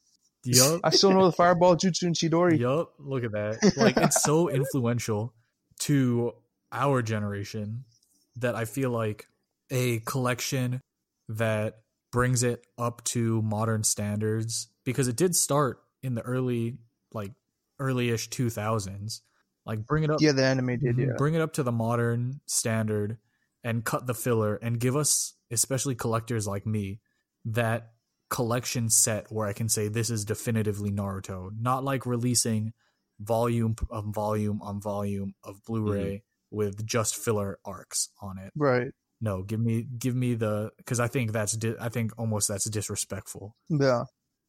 Yup. 0.47 0.81
I 0.85 0.91
still 0.91 1.13
know 1.13 1.25
the 1.27 1.33
fireball 1.33 1.77
jutsu 1.77 2.03
and 2.03 2.15
Chidori. 2.15 2.59
Yup. 2.59 2.93
Look 2.99 3.25
at 3.25 3.33
that. 3.33 3.59
Like 3.77 3.97
it's 3.97 4.23
so 4.23 4.49
influential 4.51 5.33
to 5.81 6.33
our 6.73 7.03
generation 7.03 7.85
that 8.37 8.55
I 8.55 8.65
feel 8.65 8.91
like 8.91 9.29
a 9.71 10.01
collection 10.01 10.81
that 11.29 11.79
brings 12.13 12.43
it 12.43 12.67
up 12.79 13.03
to 13.05 13.41
modern 13.43 13.85
standards 13.85 14.69
because 14.85 15.09
it 15.09 15.17
did 15.17 15.35
start 15.35 15.81
in 16.05 16.14
the 16.14 16.23
early 16.23 16.77
like 17.12 17.33
early-ish 17.81 18.29
2000s 18.31 19.21
Like 19.67 19.87
bring 19.87 20.05
it 20.05 20.11
up 20.11 20.21
Yeah, 20.21 20.33
the 20.33 20.45
anime 20.45 20.79
did. 20.79 20.97
Mhm. 20.97 21.07
Yeah. 21.07 21.12
Bring 21.17 21.35
it 21.35 21.40
up 21.40 21.55
to 21.55 21.62
the 21.62 21.73
modern 21.73 22.40
standard 22.47 23.19
and 23.62 23.83
cut 23.85 24.07
the 24.07 24.14
filler 24.14 24.57
and 24.57 24.79
give 24.79 24.95
us, 24.95 25.33
especially 25.51 25.95
collectors 25.95 26.47
like 26.47 26.67
me, 26.67 27.01
that 27.47 27.93
collection 28.29 28.90
set 28.90 29.33
where 29.33 29.47
I 29.49 29.53
can 29.55 29.69
say 29.69 29.88
this 29.88 30.11
is 30.11 30.25
definitively 30.27 30.90
Naruto. 30.90 31.51
Not 31.59 31.83
like 31.85 32.05
releasing 32.05 32.75
volume 33.21 33.75
on 33.90 34.12
volume 34.12 34.61
on 34.61 34.81
volume 34.81 35.35
of 35.43 35.62
Blu-ray 35.64 36.25
with 36.51 36.85
just 36.87 37.17
filler 37.17 37.59
arcs 37.64 38.09
on 38.21 38.38
it. 38.38 38.53
Right. 38.55 38.93
No, 39.21 39.43
give 39.43 39.61
me 39.61 39.83
give 39.99 40.14
me 40.14 40.35
the 40.35 40.73
because 40.77 41.01
I 41.01 41.09
think 41.09 41.33
that's 41.33 41.57
di- 41.57 41.77
I 41.81 41.88
think 41.88 42.12
almost 42.19 42.49
that's 42.49 42.69
disrespectful 42.69 43.57
Yeah. 43.71 44.05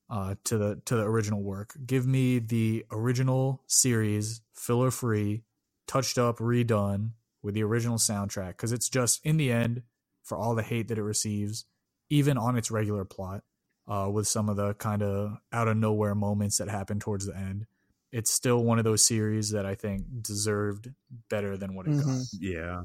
Uh, 0.09 0.35
to 0.45 0.57
the 0.57 0.81
to 0.85 0.95
the 0.95 1.03
original 1.03 1.41
work. 1.41 1.75
Give 1.85 2.05
me 2.05 2.39
the 2.39 2.85
original 2.91 3.61
series, 3.67 4.41
filler 4.53 4.91
free, 4.91 5.43
touched 5.87 6.17
up, 6.17 6.37
redone 6.37 7.11
with 7.41 7.55
the 7.55 7.63
original 7.63 7.97
soundtrack 7.97 8.49
because 8.49 8.71
it's 8.71 8.89
just 8.89 9.19
in 9.25 9.37
the 9.37 9.51
end 9.51 9.83
for 10.23 10.37
all 10.37 10.55
the 10.55 10.63
hate 10.63 10.87
that 10.87 10.97
it 10.97 11.03
receives, 11.03 11.65
even 12.09 12.37
on 12.37 12.57
its 12.57 12.71
regular 12.71 13.05
plot, 13.05 13.43
uh, 13.87 14.09
with 14.11 14.27
some 14.27 14.49
of 14.49 14.55
the 14.57 14.73
kind 14.75 15.03
of 15.03 15.37
out 15.51 15.67
of 15.67 15.77
nowhere 15.77 16.15
moments 16.15 16.57
that 16.57 16.67
happen 16.69 16.99
towards 16.99 17.25
the 17.25 17.35
end. 17.35 17.65
It's 18.11 18.31
still 18.31 18.63
one 18.63 18.77
of 18.79 18.85
those 18.85 19.05
series 19.05 19.51
that 19.51 19.65
I 19.65 19.75
think 19.75 20.05
deserved 20.21 20.89
better 21.29 21.57
than 21.57 21.75
what 21.75 21.87
it 21.87 21.97
got. 21.97 22.05
Mhm. 22.05 22.25
Yeah. 22.39 22.81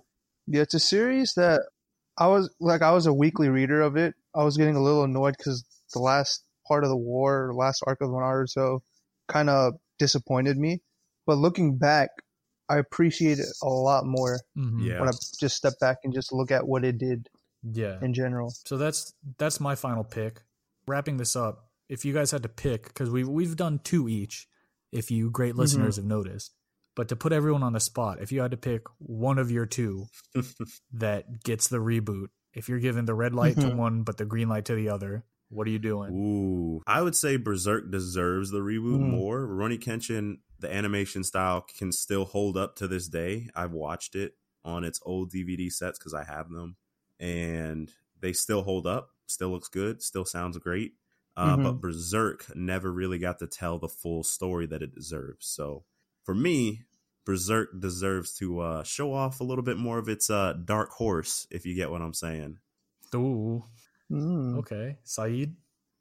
Yeah, 0.47 0.63
it's 0.63 0.75
a 0.75 0.81
series 0.81 1.35
that 1.35 1.63
I 2.19 2.27
was 2.27 2.53
like 2.61 2.83
I 2.83 2.93
was 2.93 3.07
a 3.07 3.13
weekly 3.15 3.49
reader 3.49 3.81
of 3.81 3.97
it. 3.97 4.15
I 4.35 4.43
was 4.43 4.57
getting 4.57 4.77
a 4.77 4.83
little 4.83 5.05
annoyed 5.05 5.37
because 5.39 5.65
the 5.93 6.01
last 6.01 6.45
part 6.71 6.85
of 6.85 6.91
the 6.91 6.97
war, 6.97 7.53
last 7.55 7.83
arc 7.87 8.01
of 8.01 8.11
Naruto, 8.11 8.81
kind 9.29 9.51
of 9.51 9.75
disappointed 9.99 10.57
me. 10.57 10.81
But 11.27 11.37
looking 11.39 11.77
back, 11.79 12.11
I 12.69 12.79
appreciate 12.79 13.39
it 13.41 13.49
a 13.63 13.69
lot 13.69 14.05
more 14.07 14.39
Mhm. 14.57 14.85
Yeah. 14.85 15.01
when 15.01 15.09
I 15.09 15.13
just 15.41 15.57
step 15.57 15.75
back 15.81 15.99
and 16.05 16.15
just 16.15 16.33
look 16.33 16.51
at 16.53 16.67
what 16.69 16.85
it 16.85 16.99
did 16.99 17.29
yeah. 17.63 17.99
in 18.01 18.15
general. 18.15 18.55
So 18.65 18.77
that's 18.79 19.13
that's 19.39 19.59
my 19.61 19.75
final 19.75 20.05
pick. 20.05 20.43
Wrapping 20.87 21.17
this 21.19 21.35
up, 21.37 21.69
if 21.89 22.05
you 22.05 22.15
guys 22.15 22.31
had 22.31 22.43
to 22.45 22.49
pick, 22.49 22.85
because 22.87 23.11
we 23.11 23.25
we've 23.25 23.57
done 23.57 23.81
two 23.83 24.09
each, 24.09 24.47
if 24.93 25.11
you 25.11 25.31
great 25.31 25.57
listeners 25.57 25.97
have 25.97 26.05
noticed, 26.05 26.53
but 26.97 27.09
to 27.09 27.17
put 27.17 27.33
everyone 27.33 27.63
on 27.65 27.73
the 27.73 27.81
spot, 27.81 28.21
if 28.23 28.31
you 28.33 28.41
had 28.41 28.51
to 28.53 28.57
pick 28.57 28.83
one 28.99 29.39
of 29.39 29.51
your 29.51 29.67
two 29.67 30.07
that 30.93 31.43
gets 31.45 31.69
the 31.69 31.79
reboot, 31.79 32.29
if 32.55 32.69
you're 32.69 32.79
giving 32.81 33.05
the 33.05 33.15
red 33.15 33.35
light 33.35 33.57
to 33.61 33.69
one 33.87 34.03
but 34.03 34.17
the 34.17 34.25
green 34.25 34.49
light 34.49 34.65
to 34.67 34.75
the 34.75 34.89
other, 34.89 35.25
what 35.51 35.67
are 35.67 35.71
you 35.71 35.79
doing? 35.79 36.11
Ooh, 36.13 36.83
I 36.87 37.03
would 37.03 37.15
say 37.15 37.37
Berserk 37.37 37.91
deserves 37.91 38.51
the 38.51 38.61
reboot 38.61 38.99
Mm. 39.01 39.11
more. 39.11 39.47
Rurouni 39.47 39.79
Kenshin, 39.79 40.39
the 40.59 40.73
animation 40.73 41.23
style 41.25 41.61
can 41.61 41.93
still 41.93 42.25
hold 42.25 42.57
up 42.57 42.77
to 42.77 42.89
this 42.89 43.09
day. 43.09 43.49
I've 43.55 43.73
watched 43.73 44.15
it 44.15 44.35
on 44.65 44.85
its 44.85 45.01
old 45.05 45.31
DVD 45.33 45.71
sets 45.71 45.99
because 45.99 46.15
I 46.15 46.25
have 46.25 46.51
them, 46.51 46.77
and 47.19 47.93
they 48.21 48.33
still 48.33 48.63
hold 48.63 48.87
up. 48.87 49.11
Still 49.27 49.51
looks 49.51 49.69
good. 49.69 50.03
Still 50.03 50.25
sounds 50.25 50.59
great. 50.59 50.95
Uh, 51.37 51.57
Mhm. 51.57 51.63
But 51.63 51.81
Berserk 51.81 52.55
never 52.57 52.93
really 52.93 53.19
got 53.19 53.39
to 53.39 53.47
tell 53.47 53.79
the 53.79 53.89
full 53.89 54.23
story 54.25 54.67
that 54.67 54.83
it 54.83 54.95
deserves. 54.95 55.47
So 55.47 55.85
for 56.25 56.35
me, 56.35 56.83
Berserk 57.25 57.79
deserves 57.81 58.35
to 58.39 58.61
uh, 58.61 58.83
show 58.83 59.13
off 59.15 59.41
a 59.41 59.45
little 59.45 59.63
bit 59.65 59.77
more 59.79 59.99
of 59.99 60.09
its 60.09 60.29
uh, 60.29 60.53
dark 60.55 60.91
horse, 60.91 61.47
if 61.51 61.65
you 61.65 61.75
get 61.75 61.91
what 61.91 62.03
I'm 62.03 62.15
saying. 62.15 62.59
Ooh, 63.15 63.65
Mm. 64.11 64.59
okay, 64.59 64.97
Saeed. 65.05 65.55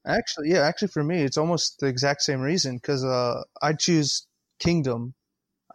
Actually, 0.06 0.52
yeah, 0.52 0.62
actually 0.62 0.88
for 0.88 1.04
me, 1.04 1.22
it's 1.22 1.38
almost 1.38 1.80
the 1.80 1.88
exact 1.88 2.22
same 2.22 2.42
reason 2.42 2.78
because 2.78 3.04
uh, 3.04 3.44
I 3.62 3.74
choose 3.74 4.26
Kingdom 4.60 5.14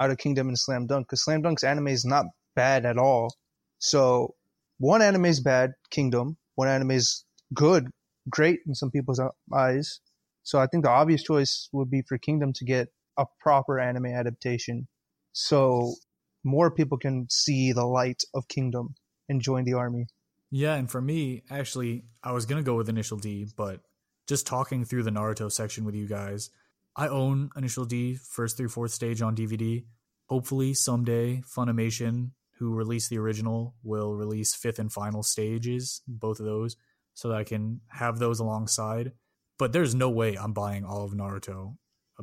out 0.01 0.11
of 0.11 0.18
Kingdom 0.18 0.49
and 0.49 0.59
Slam 0.59 0.87
Dunk 0.87 1.07
because 1.07 1.25
Slam 1.25 1.42
Dunk's 1.42 1.62
anime 1.62 1.88
is 1.88 2.05
not 2.05 2.27
bad 2.57 2.87
at 2.87 2.99
all. 2.99 3.35
So 3.79 4.35
one 4.79 5.03
anime 5.03 5.27
is 5.27 5.40
bad, 5.40 5.73
Kingdom. 5.90 6.37
One 6.57 6.68
anime 6.68 6.92
is 6.92 7.25
good, 7.53 7.88
great 8.29 8.61
in 8.66 8.75
some 8.75 8.90
people's 8.90 9.20
eyes. 9.55 10.01
So 10.42 10.59
I 10.59 10.66
think 10.66 10.85
the 10.85 10.90
obvious 10.90 11.23
choice 11.23 11.68
would 11.73 11.90
be 11.90 12.03
for 12.03 12.18
Kingdom 12.18 12.53
to 12.55 12.64
get 12.64 12.88
a 13.16 13.27
proper 13.40 13.79
anime 13.79 14.07
adaptation, 14.07 14.88
so 15.33 15.94
more 16.42 16.70
people 16.70 16.99
can 16.99 17.27
see 17.31 17.73
the 17.73 17.87
light 17.87 18.23
of 18.35 18.49
Kingdom 18.49 18.94
and 19.29 19.40
join 19.40 19.64
the 19.64 19.75
army. 19.75 20.07
Yeah, 20.56 20.76
and 20.76 20.88
for 20.88 21.00
me, 21.00 21.42
actually, 21.50 22.04
I 22.22 22.30
was 22.30 22.46
gonna 22.46 22.62
go 22.62 22.76
with 22.76 22.88
Initial 22.88 23.16
D, 23.18 23.48
but 23.56 23.80
just 24.28 24.46
talking 24.46 24.84
through 24.84 25.02
the 25.02 25.10
Naruto 25.10 25.50
section 25.50 25.84
with 25.84 25.96
you 25.96 26.06
guys, 26.06 26.50
I 26.94 27.08
own 27.08 27.50
Initial 27.56 27.84
D 27.84 28.14
first 28.14 28.56
through 28.56 28.68
fourth 28.68 28.92
stage 28.92 29.20
on 29.20 29.34
DVD. 29.34 29.84
Hopefully, 30.26 30.72
someday 30.72 31.42
Funimation, 31.42 32.30
who 32.60 32.72
released 32.72 33.10
the 33.10 33.18
original, 33.18 33.74
will 33.82 34.14
release 34.14 34.54
fifth 34.54 34.78
and 34.78 34.92
final 34.92 35.24
stages, 35.24 36.02
both 36.06 36.38
of 36.38 36.46
those, 36.46 36.76
so 37.14 37.30
that 37.30 37.38
I 37.38 37.42
can 37.42 37.80
have 37.88 38.20
those 38.20 38.38
alongside. 38.38 39.10
But 39.58 39.72
there's 39.72 39.92
no 39.92 40.08
way 40.08 40.36
I'm 40.36 40.52
buying 40.52 40.84
all 40.84 41.02
of 41.02 41.14
Naruto 41.14 41.78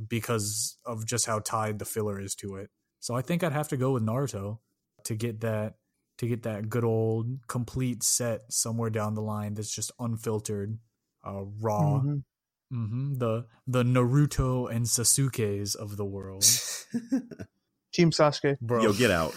because 0.07 0.77
of 0.85 1.05
just 1.05 1.25
how 1.25 1.39
tied 1.39 1.79
the 1.79 1.85
filler 1.85 2.17
is 2.17 2.33
to 2.35 2.55
it. 2.55 2.69
So 3.01 3.13
I 3.13 3.23
think 3.23 3.43
I'd 3.43 3.51
have 3.51 3.67
to 3.67 3.77
go 3.77 3.91
with 3.91 4.05
Naruto 4.05 4.59
to 5.03 5.15
get 5.15 5.41
that 5.41 5.75
to 6.21 6.27
get 6.27 6.43
that 6.43 6.69
good 6.69 6.83
old 6.85 7.39
complete 7.47 8.03
set 8.03 8.41
somewhere 8.49 8.89
down 8.89 9.15
the 9.15 9.21
line 9.21 9.55
that's 9.55 9.73
just 9.75 9.91
unfiltered, 9.99 10.77
uh, 11.25 11.43
raw. 11.59 11.99
Mhm. 12.01 12.23
hmm 12.71 13.13
The 13.17 13.45
the 13.67 13.83
Naruto 13.83 14.71
and 14.73 14.85
Sasuke's 14.85 15.75
of 15.75 15.97
the 15.97 16.05
world, 16.05 16.43
Team 17.93 18.11
Sasuke. 18.11 18.57
bro. 18.61 18.83
Yo, 18.83 18.93
get 18.93 19.11
out. 19.11 19.33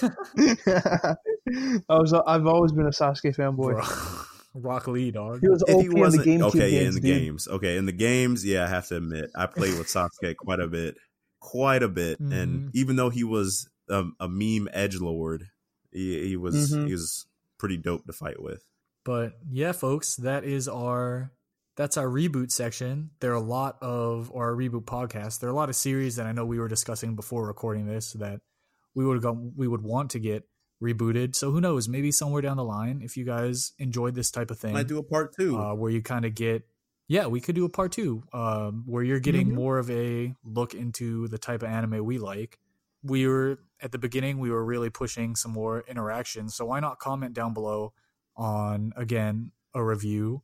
I 0.02 1.14
was 1.88 2.12
I've 2.12 2.46
always 2.46 2.72
been 2.72 2.86
a 2.86 2.90
Sasuke 2.90 3.34
fanboy. 3.34 3.72
Bro. 3.74 4.22
Rock 4.62 4.88
Lee, 4.88 5.10
dog. 5.10 5.40
He 5.42 5.48
was 5.48 5.62
if 5.68 5.74
OP 5.74 5.80
he 5.82 5.86
in 5.86 5.92
the 5.94 6.00
wasn't 6.00 6.26
GameCube 6.26 6.42
okay 6.42 6.70
yeah, 6.70 6.80
in 6.88 6.94
the 6.94 7.00
dude. 7.00 7.20
games 7.20 7.46
okay 7.48 7.76
in 7.76 7.84
the 7.86 7.92
games 7.92 8.44
yeah 8.44 8.64
i 8.64 8.66
have 8.68 8.86
to 8.88 8.96
admit 8.96 9.30
i 9.36 9.44
played 9.44 9.76
with 9.76 9.86
sasuke 9.86 10.34
quite 10.36 10.60
a 10.60 10.66
bit 10.66 10.96
quite 11.40 11.82
a 11.82 11.88
bit 11.88 12.18
Mhm. 12.22 12.32
and 12.32 12.70
even 12.74 12.96
though 12.96 13.10
he 13.10 13.22
was 13.22 13.68
a, 13.88 14.04
a 14.20 14.28
meme 14.28 14.68
edge 14.72 14.96
lord 15.00 15.48
he, 15.92 16.28
he 16.28 16.36
was 16.36 16.72
Mhm. 16.72 16.86
he 16.86 16.92
was 16.92 17.26
pretty 17.58 17.76
dope 17.76 18.04
to 18.06 18.12
fight 18.12 18.42
with 18.42 18.64
But 19.04 19.38
yeah, 19.50 19.72
folks, 19.72 20.16
that 20.16 20.44
is 20.44 20.66
our 20.68 21.32
that's 21.76 21.96
our 21.96 22.06
reboot 22.08 22.50
section. 22.50 23.10
There 23.20 23.30
are 23.32 23.34
a 23.34 23.40
lot 23.40 23.76
of 23.82 24.30
or 24.32 24.46
our 24.50 24.54
reboot 24.56 24.84
podcast. 24.84 25.40
There 25.40 25.48
are 25.48 25.52
a 25.52 25.56
lot 25.56 25.68
of 25.68 25.76
series 25.76 26.16
that 26.16 26.26
I 26.26 26.32
know 26.32 26.44
we 26.44 26.58
were 26.58 26.68
discussing 26.68 27.14
before 27.14 27.46
recording 27.46 27.86
this 27.86 28.12
that 28.14 28.40
we 28.94 29.04
would 29.06 29.22
go 29.22 29.52
we 29.56 29.68
would 29.68 29.82
want 29.82 30.10
to 30.12 30.18
get 30.18 30.48
rebooted. 30.82 31.34
So 31.36 31.50
who 31.52 31.60
knows? 31.60 31.88
Maybe 31.88 32.10
somewhere 32.12 32.42
down 32.42 32.56
the 32.56 32.64
line, 32.64 33.00
if 33.02 33.16
you 33.16 33.24
guys 33.24 33.72
enjoyed 33.78 34.14
this 34.14 34.30
type 34.30 34.50
of 34.50 34.58
thing, 34.58 34.76
I 34.76 34.82
do 34.82 34.98
a 34.98 35.02
part 35.02 35.34
two 35.36 35.56
uh, 35.56 35.74
where 35.74 35.90
you 35.90 36.02
kind 36.02 36.24
of 36.24 36.34
get 36.34 36.66
yeah 37.08 37.26
we 37.26 37.40
could 37.40 37.54
do 37.54 37.64
a 37.64 37.68
part 37.70 37.92
two 37.92 38.24
um, 38.32 38.82
where 38.86 39.02
you're 39.04 39.20
getting 39.20 39.48
Mhm. 39.50 39.54
more 39.54 39.78
of 39.78 39.88
a 39.90 40.34
look 40.44 40.74
into 40.74 41.28
the 41.28 41.38
type 41.38 41.62
of 41.62 41.68
anime 41.68 42.04
we 42.04 42.18
like 42.18 42.58
we 43.06 43.26
were 43.26 43.58
at 43.80 43.92
the 43.92 43.98
beginning 43.98 44.38
we 44.38 44.50
were 44.50 44.64
really 44.64 44.90
pushing 44.90 45.36
some 45.36 45.52
more 45.52 45.84
interaction 45.88 46.48
so 46.48 46.64
why 46.66 46.80
not 46.80 46.98
comment 46.98 47.34
down 47.34 47.52
below 47.54 47.92
on 48.36 48.92
again 48.96 49.52
a 49.74 49.82
review 49.84 50.42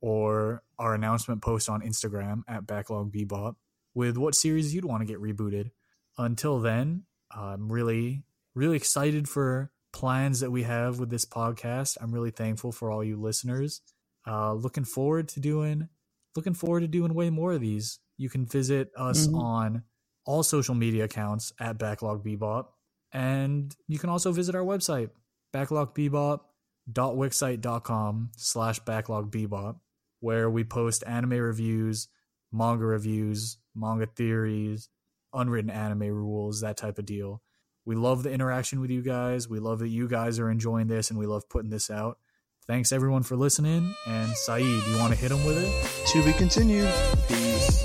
or 0.00 0.62
our 0.78 0.94
announcement 0.94 1.42
post 1.42 1.68
on 1.68 1.80
instagram 1.80 2.42
at 2.48 2.66
backlog 2.66 3.12
bebop 3.12 3.54
with 3.94 4.16
what 4.16 4.34
series 4.34 4.74
you'd 4.74 4.84
want 4.86 5.00
to 5.00 5.06
get 5.06 5.20
rebooted. 5.20 5.70
Until 6.18 6.60
then 6.60 7.04
i'm 7.30 7.70
really 7.70 8.24
really 8.54 8.76
excited 8.76 9.28
for 9.28 9.70
plans 9.92 10.40
that 10.40 10.50
we 10.50 10.62
have 10.62 10.98
with 10.98 11.10
this 11.10 11.24
podcast. 11.26 11.98
I'm 12.00 12.12
really 12.12 12.30
thankful 12.30 12.72
for 12.72 12.90
all 12.90 13.04
you 13.04 13.16
listeners. 13.20 13.82
Uh, 14.26 14.54
looking 14.54 14.84
forward 14.84 15.28
to 15.28 15.40
doing 15.40 15.88
looking 16.34 16.54
forward 16.54 16.80
to 16.80 16.88
doing 16.88 17.12
way 17.14 17.28
more 17.30 17.52
of 17.52 17.60
these. 17.60 17.98
You 18.16 18.30
can 18.30 18.46
visit 18.46 18.90
us 18.96 19.26
Mhm. 19.26 19.34
on 19.38 19.82
all 20.24 20.42
social 20.42 20.74
media 20.74 21.04
accounts 21.04 21.52
at 21.60 21.78
backlog 21.78 22.24
bebop. 22.24 22.66
And 23.12 23.76
you 23.88 23.98
can 23.98 24.08
also 24.10 24.32
visit 24.32 24.54
our 24.54 24.62
website 24.62 25.10
backlogbebop.wixsite.com 25.54 28.30
slash 28.36 28.80
backlogbebop 28.82 29.76
where 30.20 30.48
we 30.48 30.64
post 30.64 31.04
anime 31.06 31.32
reviews 31.32 32.08
manga 32.50 32.86
reviews 32.86 33.58
manga 33.74 34.06
theories 34.06 34.88
unwritten 35.34 35.70
anime 35.70 36.08
rules 36.08 36.60
that 36.60 36.76
type 36.76 36.98
of 36.98 37.06
deal. 37.06 37.42
We 37.84 37.96
love 37.96 38.22
the 38.22 38.30
interaction 38.30 38.80
with 38.80 38.90
you 38.90 39.02
guys. 39.02 39.48
We 39.48 39.58
love 39.58 39.80
that 39.80 39.88
you 39.88 40.06
guys 40.08 40.38
are 40.38 40.50
enjoying 40.50 40.86
this 40.86 41.10
and 41.10 41.18
we 41.18 41.26
love 41.26 41.48
putting 41.48 41.70
this 41.70 41.90
out. 41.90 42.18
Thanks 42.66 42.92
everyone 42.92 43.24
for 43.24 43.36
listening 43.36 43.92
and 44.06 44.30
saeed 44.32 44.86
you 44.86 44.98
want 44.98 45.12
to 45.12 45.18
hit 45.18 45.30
them 45.30 45.44
with 45.44 45.58
it? 45.58 46.06
To 46.12 46.24
be 46.24 46.32
continued. 46.32 46.92
peace. 47.26 47.82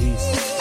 Peace 0.00 0.57